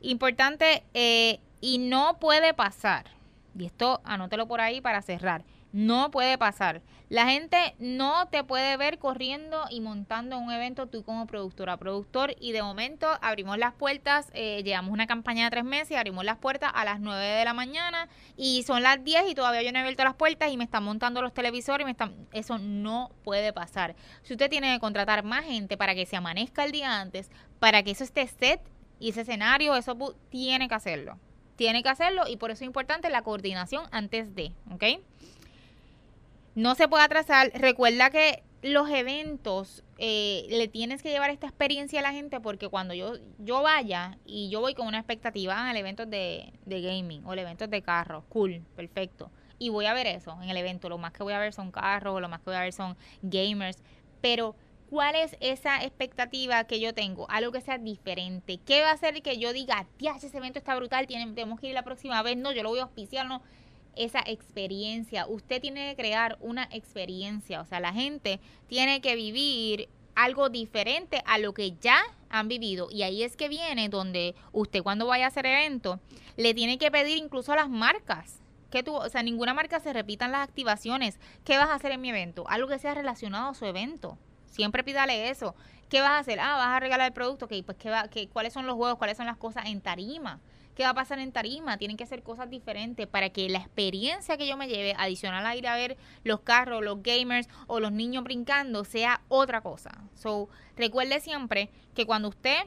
Importante, 0.00 0.82
eh, 0.94 1.40
y 1.60 1.78
no 1.78 2.18
puede 2.18 2.54
pasar, 2.54 3.06
y 3.58 3.64
esto 3.64 4.00
anótelo 4.04 4.46
por 4.46 4.60
ahí 4.60 4.80
para 4.80 5.00
cerrar 5.02 5.42
no 5.76 6.10
puede 6.10 6.38
pasar. 6.38 6.80
La 7.10 7.28
gente 7.28 7.74
no 7.78 8.28
te 8.28 8.42
puede 8.42 8.78
ver 8.78 8.98
corriendo 8.98 9.62
y 9.68 9.82
montando 9.82 10.38
un 10.38 10.50
evento 10.50 10.86
tú 10.86 11.04
como 11.04 11.26
productora, 11.26 11.76
productor 11.76 12.34
y 12.40 12.52
de 12.52 12.62
momento 12.62 13.06
abrimos 13.20 13.58
las 13.58 13.74
puertas, 13.74 14.30
eh, 14.32 14.62
llevamos 14.64 14.90
una 14.90 15.06
campaña 15.06 15.44
de 15.44 15.50
tres 15.50 15.64
meses, 15.64 15.98
abrimos 15.98 16.24
las 16.24 16.38
puertas 16.38 16.72
a 16.74 16.86
las 16.86 16.98
9 16.98 17.22
de 17.22 17.44
la 17.44 17.52
mañana 17.52 18.08
y 18.38 18.62
son 18.62 18.82
las 18.82 19.04
10 19.04 19.28
y 19.28 19.34
todavía 19.34 19.60
yo 19.60 19.70
no 19.70 19.78
he 19.78 19.82
abierto 19.82 20.02
las 20.02 20.14
puertas 20.14 20.50
y 20.50 20.56
me 20.56 20.64
están 20.64 20.82
montando 20.82 21.20
los 21.20 21.34
televisores 21.34 21.82
y 21.82 21.84
me 21.84 21.90
están... 21.90 22.14
Eso 22.32 22.56
no 22.56 23.10
puede 23.22 23.52
pasar. 23.52 23.96
Si 24.22 24.32
usted 24.32 24.48
tiene 24.48 24.72
que 24.72 24.80
contratar 24.80 25.24
más 25.24 25.44
gente 25.44 25.76
para 25.76 25.94
que 25.94 26.06
se 26.06 26.16
amanezca 26.16 26.64
el 26.64 26.72
día 26.72 27.02
antes, 27.02 27.30
para 27.58 27.82
que 27.82 27.90
eso 27.90 28.02
esté 28.02 28.26
set 28.26 28.62
y 28.98 29.10
ese 29.10 29.20
escenario, 29.20 29.76
eso 29.76 29.94
tiene 30.30 30.68
que 30.68 30.74
hacerlo. 30.74 31.18
Tiene 31.56 31.82
que 31.82 31.90
hacerlo 31.90 32.22
y 32.26 32.38
por 32.38 32.50
eso 32.50 32.64
es 32.64 32.66
importante 32.66 33.10
la 33.10 33.20
coordinación 33.20 33.84
antes 33.90 34.34
de, 34.34 34.52
¿ok? 34.70 34.84
No 36.56 36.74
se 36.74 36.88
puede 36.88 37.04
atrasar. 37.04 37.52
Recuerda 37.54 38.10
que 38.10 38.42
los 38.62 38.90
eventos 38.90 39.84
eh, 39.98 40.46
le 40.48 40.66
tienes 40.66 41.02
que 41.02 41.10
llevar 41.10 41.30
esta 41.30 41.46
experiencia 41.46 42.00
a 42.00 42.02
la 42.02 42.12
gente 42.12 42.40
porque 42.40 42.68
cuando 42.68 42.94
yo, 42.94 43.12
yo 43.38 43.62
vaya 43.62 44.18
y 44.24 44.48
yo 44.48 44.60
voy 44.60 44.74
con 44.74 44.88
una 44.88 44.98
expectativa 44.98 45.68
al 45.68 45.76
evento 45.76 46.06
de, 46.06 46.52
de 46.64 46.80
gaming 46.80 47.24
o 47.26 47.34
el 47.34 47.40
evento 47.40 47.68
de 47.68 47.82
carros, 47.82 48.24
cool, 48.30 48.64
perfecto. 48.74 49.30
Y 49.58 49.68
voy 49.68 49.84
a 49.86 49.94
ver 49.94 50.06
eso 50.06 50.36
en 50.42 50.48
el 50.48 50.56
evento. 50.56 50.88
Lo 50.88 50.98
más 50.98 51.12
que 51.12 51.22
voy 51.22 51.34
a 51.34 51.38
ver 51.38 51.52
son 51.52 51.70
carros, 51.70 52.20
lo 52.20 52.28
más 52.28 52.40
que 52.40 52.46
voy 52.46 52.56
a 52.56 52.60
ver 52.60 52.72
son 52.72 52.96
gamers. 53.22 53.82
Pero, 54.22 54.56
¿cuál 54.88 55.14
es 55.14 55.36
esa 55.40 55.82
expectativa 55.84 56.64
que 56.64 56.80
yo 56.80 56.94
tengo? 56.94 57.30
Algo 57.30 57.52
que 57.52 57.60
sea 57.60 57.78
diferente. 57.78 58.58
¿Qué 58.64 58.80
va 58.80 58.90
a 58.90 58.94
hacer 58.94 59.22
que 59.22 59.38
yo 59.38 59.52
diga, 59.52 59.86
tía, 59.98 60.14
ese 60.16 60.34
evento 60.36 60.58
está 60.58 60.74
brutal, 60.74 61.06
tenemos 61.06 61.60
que 61.60 61.68
ir 61.68 61.74
la 61.74 61.84
próxima 61.84 62.22
vez? 62.22 62.36
No, 62.36 62.52
yo 62.52 62.62
lo 62.62 62.70
voy 62.70 62.80
a 62.80 62.84
auspiciar, 62.84 63.26
no 63.26 63.42
esa 63.96 64.20
experiencia. 64.26 65.26
Usted 65.26 65.60
tiene 65.60 65.90
que 65.90 65.96
crear 66.02 66.36
una 66.40 66.68
experiencia, 66.70 67.60
o 67.60 67.64
sea, 67.64 67.80
la 67.80 67.92
gente 67.92 68.40
tiene 68.68 69.00
que 69.00 69.16
vivir 69.16 69.88
algo 70.14 70.48
diferente 70.48 71.22
a 71.26 71.38
lo 71.38 71.52
que 71.52 71.76
ya 71.80 72.02
han 72.30 72.48
vivido. 72.48 72.88
Y 72.90 73.02
ahí 73.02 73.22
es 73.22 73.36
que 73.36 73.48
viene 73.48 73.88
donde 73.88 74.34
usted 74.52 74.82
cuando 74.82 75.06
vaya 75.06 75.26
a 75.26 75.28
hacer 75.28 75.46
evento, 75.46 76.00
le 76.36 76.54
tiene 76.54 76.78
que 76.78 76.90
pedir 76.90 77.18
incluso 77.18 77.52
a 77.52 77.56
las 77.56 77.68
marcas. 77.68 78.40
Que 78.70 78.82
tú, 78.82 78.94
o 78.94 79.08
sea, 79.08 79.22
ninguna 79.22 79.54
marca 79.54 79.78
se 79.78 79.92
repitan 79.92 80.32
las 80.32 80.46
activaciones. 80.46 81.20
¿Qué 81.44 81.56
vas 81.56 81.68
a 81.68 81.74
hacer 81.74 81.92
en 81.92 82.00
mi 82.00 82.10
evento? 82.10 82.48
Algo 82.48 82.68
que 82.68 82.78
sea 82.78 82.94
relacionado 82.94 83.50
a 83.50 83.54
su 83.54 83.64
evento. 83.64 84.18
Siempre 84.46 84.82
pídale 84.82 85.28
eso. 85.28 85.54
¿Qué 85.88 86.00
vas 86.00 86.10
a 86.10 86.18
hacer? 86.18 86.40
Ah, 86.40 86.56
vas 86.56 86.68
a 86.68 86.80
regalar 86.80 87.06
el 87.06 87.12
producto. 87.12 87.44
Ok, 87.44 87.52
pues 87.64 87.78
¿qué 87.78 87.90
va, 87.90 88.08
qué, 88.08 88.28
¿cuáles 88.28 88.52
son 88.52 88.66
los 88.66 88.74
juegos? 88.74 88.98
¿Cuáles 88.98 89.16
son 89.16 89.26
las 89.26 89.36
cosas 89.36 89.66
en 89.66 89.80
tarima? 89.80 90.40
¿Qué 90.76 90.82
va 90.82 90.90
a 90.90 90.94
pasar 90.94 91.18
en 91.20 91.32
tarima? 91.32 91.78
Tienen 91.78 91.96
que 91.96 92.04
hacer 92.04 92.22
cosas 92.22 92.50
diferentes 92.50 93.06
para 93.06 93.30
que 93.30 93.48
la 93.48 93.58
experiencia 93.58 94.36
que 94.36 94.46
yo 94.46 94.58
me 94.58 94.68
lleve, 94.68 94.94
adicional 94.98 95.46
a 95.46 95.56
ir 95.56 95.66
a 95.66 95.74
ver 95.74 95.96
los 96.22 96.40
carros, 96.40 96.84
los 96.84 97.02
gamers 97.02 97.48
o 97.66 97.80
los 97.80 97.92
niños 97.92 98.24
brincando, 98.24 98.84
sea 98.84 99.22
otra 99.28 99.62
cosa. 99.62 99.90
So, 100.14 100.50
recuerde 100.76 101.20
siempre 101.20 101.70
que 101.94 102.04
cuando 102.04 102.28
usted 102.28 102.58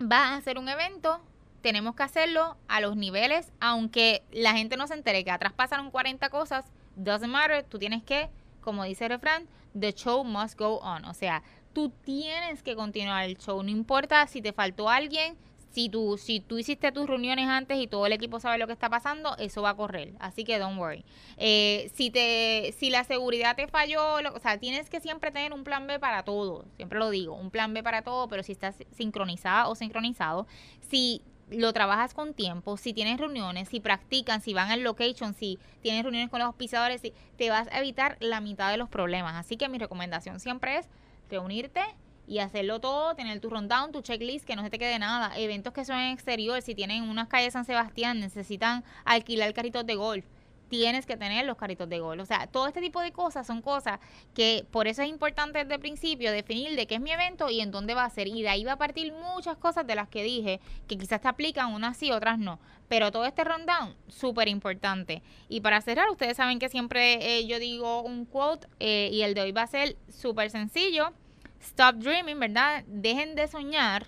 va 0.00 0.28
a 0.28 0.36
hacer 0.36 0.56
un 0.56 0.70
evento, 0.70 1.20
tenemos 1.60 1.94
que 1.94 2.04
hacerlo 2.04 2.56
a 2.66 2.80
los 2.80 2.96
niveles, 2.96 3.52
aunque 3.60 4.22
la 4.32 4.54
gente 4.54 4.78
no 4.78 4.86
se 4.86 4.94
entere 4.94 5.22
que 5.22 5.30
atrás 5.30 5.52
pasaron 5.52 5.90
40 5.90 6.30
cosas, 6.30 6.64
doesn't 6.96 7.30
matter, 7.30 7.62
tú 7.62 7.78
tienes 7.78 8.02
que, 8.02 8.30
como 8.62 8.84
dice 8.84 9.04
el 9.04 9.10
refrán, 9.10 9.46
the 9.78 9.92
show 9.92 10.24
must 10.24 10.58
go 10.58 10.78
on. 10.78 11.04
O 11.04 11.12
sea, 11.12 11.42
tú 11.74 11.90
tienes 11.90 12.62
que 12.62 12.74
continuar 12.74 13.24
el 13.24 13.36
show, 13.36 13.62
no 13.62 13.68
importa 13.68 14.26
si 14.28 14.40
te 14.40 14.54
faltó 14.54 14.88
alguien, 14.88 15.36
si 15.70 15.88
tú, 15.88 16.16
si 16.18 16.40
tú 16.40 16.58
hiciste 16.58 16.92
tus 16.92 17.06
reuniones 17.06 17.48
antes 17.48 17.78
y 17.78 17.86
todo 17.86 18.06
el 18.06 18.12
equipo 18.12 18.40
sabe 18.40 18.58
lo 18.58 18.66
que 18.66 18.72
está 18.72 18.88
pasando, 18.88 19.36
eso 19.38 19.62
va 19.62 19.70
a 19.70 19.76
correr. 19.76 20.14
Así 20.18 20.44
que 20.44 20.58
don't 20.58 20.78
worry. 20.78 21.04
Eh, 21.36 21.90
si, 21.94 22.10
te, 22.10 22.74
si 22.78 22.90
la 22.90 23.04
seguridad 23.04 23.54
te 23.56 23.68
falló, 23.68 24.16
o 24.34 24.38
sea, 24.40 24.58
tienes 24.58 24.88
que 24.88 25.00
siempre 25.00 25.30
tener 25.30 25.52
un 25.52 25.64
plan 25.64 25.86
B 25.86 25.98
para 25.98 26.22
todo. 26.22 26.64
Siempre 26.76 26.98
lo 26.98 27.10
digo, 27.10 27.34
un 27.34 27.50
plan 27.50 27.74
B 27.74 27.82
para 27.82 28.02
todo, 28.02 28.28
pero 28.28 28.42
si 28.42 28.52
estás 28.52 28.76
sincronizada 28.92 29.68
o 29.68 29.74
sincronizado, 29.74 30.46
si 30.88 31.22
lo 31.50 31.72
trabajas 31.72 32.14
con 32.14 32.34
tiempo, 32.34 32.76
si 32.76 32.92
tienes 32.92 33.18
reuniones, 33.18 33.68
si 33.68 33.80
practican, 33.80 34.40
si 34.40 34.54
van 34.54 34.70
al 34.70 34.82
location, 34.82 35.34
si 35.34 35.58
tienes 35.82 36.02
reuniones 36.02 36.30
con 36.30 36.40
los 36.40 36.46
auspiciadores, 36.46 37.02
te 37.36 37.50
vas 37.50 37.68
a 37.68 37.78
evitar 37.78 38.16
la 38.20 38.40
mitad 38.40 38.70
de 38.70 38.76
los 38.76 38.88
problemas. 38.88 39.34
Así 39.36 39.56
que 39.56 39.68
mi 39.68 39.78
recomendación 39.78 40.40
siempre 40.40 40.78
es 40.78 40.88
reunirte 41.30 41.82
y 42.28 42.38
hacerlo 42.40 42.80
todo, 42.80 43.14
tener 43.14 43.40
tu 43.40 43.48
rundown, 43.50 43.90
tu 43.90 44.02
checklist, 44.02 44.44
que 44.44 44.54
no 44.54 44.62
se 44.62 44.70
te 44.70 44.78
quede 44.78 44.98
nada. 44.98 45.36
Eventos 45.36 45.72
que 45.72 45.84
son 45.84 45.98
en 45.98 46.12
exterior, 46.12 46.60
si 46.62 46.74
tienen 46.74 47.08
unas 47.08 47.28
calles 47.28 47.54
San 47.54 47.64
Sebastián, 47.64 48.20
necesitan 48.20 48.84
alquilar 49.04 49.52
carritos 49.54 49.86
de 49.86 49.94
golf 49.94 50.24
tienes 50.68 51.06
que 51.06 51.16
tener 51.16 51.44
los 51.46 51.56
carritos 51.56 51.88
de 51.88 51.98
golf. 51.98 52.22
O 52.22 52.26
sea, 52.26 52.46
todo 52.46 52.66
este 52.66 52.80
tipo 52.80 53.00
de 53.00 53.12
cosas 53.12 53.46
son 53.46 53.62
cosas 53.62 53.98
que 54.34 54.66
por 54.70 54.86
eso 54.86 55.02
es 55.02 55.08
importante 55.08 55.58
desde 55.60 55.74
el 55.74 55.80
principio 55.80 56.30
definir 56.30 56.76
de 56.76 56.86
qué 56.86 56.96
es 56.96 57.00
mi 57.00 57.10
evento 57.10 57.50
y 57.50 57.60
en 57.60 57.70
dónde 57.70 57.94
va 57.94 58.04
a 58.04 58.10
ser. 58.10 58.28
Y 58.28 58.42
de 58.42 58.48
ahí 58.48 58.64
va 58.64 58.72
a 58.72 58.78
partir 58.78 59.12
muchas 59.12 59.56
cosas 59.56 59.86
de 59.86 59.94
las 59.94 60.08
que 60.08 60.22
dije 60.22 60.60
que 60.86 60.98
quizás 60.98 61.20
te 61.20 61.28
aplican, 61.28 61.72
unas 61.72 61.96
sí, 61.96 62.12
otras 62.12 62.38
no. 62.38 62.60
Pero 62.88 63.10
todo 63.10 63.24
este 63.24 63.44
rundown, 63.44 63.96
súper 64.08 64.48
importante. 64.48 65.22
Y 65.48 65.60
para 65.60 65.80
cerrar, 65.80 66.10
ustedes 66.10 66.36
saben 66.36 66.58
que 66.58 66.68
siempre 66.68 67.38
eh, 67.38 67.46
yo 67.46 67.58
digo 67.58 68.02
un 68.02 68.24
quote 68.24 68.66
eh, 68.80 69.10
y 69.12 69.22
el 69.22 69.34
de 69.34 69.42
hoy 69.42 69.52
va 69.52 69.62
a 69.62 69.66
ser 69.66 69.96
súper 70.08 70.50
sencillo 70.50 71.12
Stop 71.60 71.96
dreaming, 71.96 72.38
¿verdad? 72.38 72.84
Dejen 72.86 73.34
de 73.34 73.48
soñar 73.48 74.06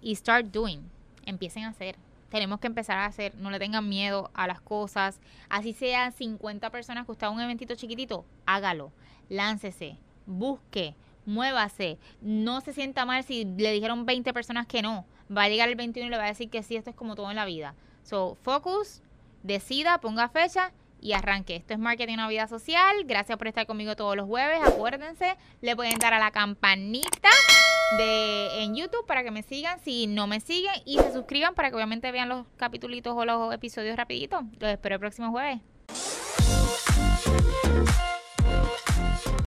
y 0.00 0.14
start 0.14 0.46
doing. 0.46 0.90
Empiecen 1.24 1.64
a 1.64 1.68
hacer. 1.68 1.96
Tenemos 2.30 2.60
que 2.60 2.66
empezar 2.66 2.98
a 2.98 3.06
hacer. 3.06 3.34
No 3.36 3.50
le 3.50 3.58
tengan 3.58 3.88
miedo 3.88 4.30
a 4.34 4.46
las 4.46 4.60
cosas. 4.60 5.20
Así 5.48 5.72
sean 5.72 6.12
50 6.12 6.70
personas 6.70 7.06
que 7.06 7.12
usted 7.12 7.28
un 7.28 7.40
eventito 7.40 7.74
chiquitito, 7.74 8.24
hágalo. 8.46 8.92
Láncese. 9.28 9.98
Busque. 10.26 10.94
Muévase. 11.26 11.98
No 12.20 12.60
se 12.60 12.72
sienta 12.72 13.04
mal 13.04 13.22
si 13.22 13.44
le 13.44 13.72
dijeron 13.72 14.06
20 14.06 14.32
personas 14.32 14.66
que 14.66 14.82
no. 14.82 15.06
Va 15.34 15.44
a 15.44 15.48
llegar 15.48 15.68
el 15.68 15.76
21 15.76 16.06
y 16.06 16.10
le 16.10 16.16
va 16.16 16.24
a 16.24 16.28
decir 16.28 16.50
que 16.50 16.62
sí, 16.62 16.76
esto 16.76 16.90
es 16.90 16.96
como 16.96 17.14
todo 17.14 17.30
en 17.30 17.36
la 17.36 17.44
vida. 17.44 17.74
So, 18.02 18.36
focus, 18.42 19.02
decida, 19.42 19.98
ponga 19.98 20.28
fecha 20.28 20.72
y 21.02 21.12
arranque. 21.12 21.56
Esto 21.56 21.74
es 21.74 21.80
Marketing 21.80 22.14
Una 22.14 22.28
Vida 22.28 22.46
Social. 22.46 23.04
Gracias 23.04 23.36
por 23.36 23.48
estar 23.48 23.66
conmigo 23.66 23.96
todos 23.96 24.16
los 24.16 24.26
jueves. 24.26 24.60
Acuérdense, 24.64 25.36
le 25.60 25.76
pueden 25.76 25.98
dar 25.98 26.14
a 26.14 26.18
la 26.18 26.30
campanita 26.30 27.28
de 27.98 28.62
en 28.62 28.74
YouTube 28.74 29.04
para 29.06 29.22
que 29.22 29.30
me 29.30 29.42
sigan 29.42 29.80
si 29.80 30.06
no 30.06 30.26
me 30.26 30.40
siguen 30.40 30.74
y 30.86 30.98
se 30.98 31.12
suscriban 31.12 31.54
para 31.54 31.68
que 31.70 31.76
obviamente 31.76 32.10
vean 32.12 32.28
los 32.28 32.46
capítulos 32.56 33.00
o 33.04 33.24
los 33.24 33.54
episodios 33.54 33.96
rapiditos. 33.96 34.42
Los 34.60 34.70
espero 34.70 34.94
el 34.94 35.00
próximo 35.00 35.30
jueves. 35.30 35.60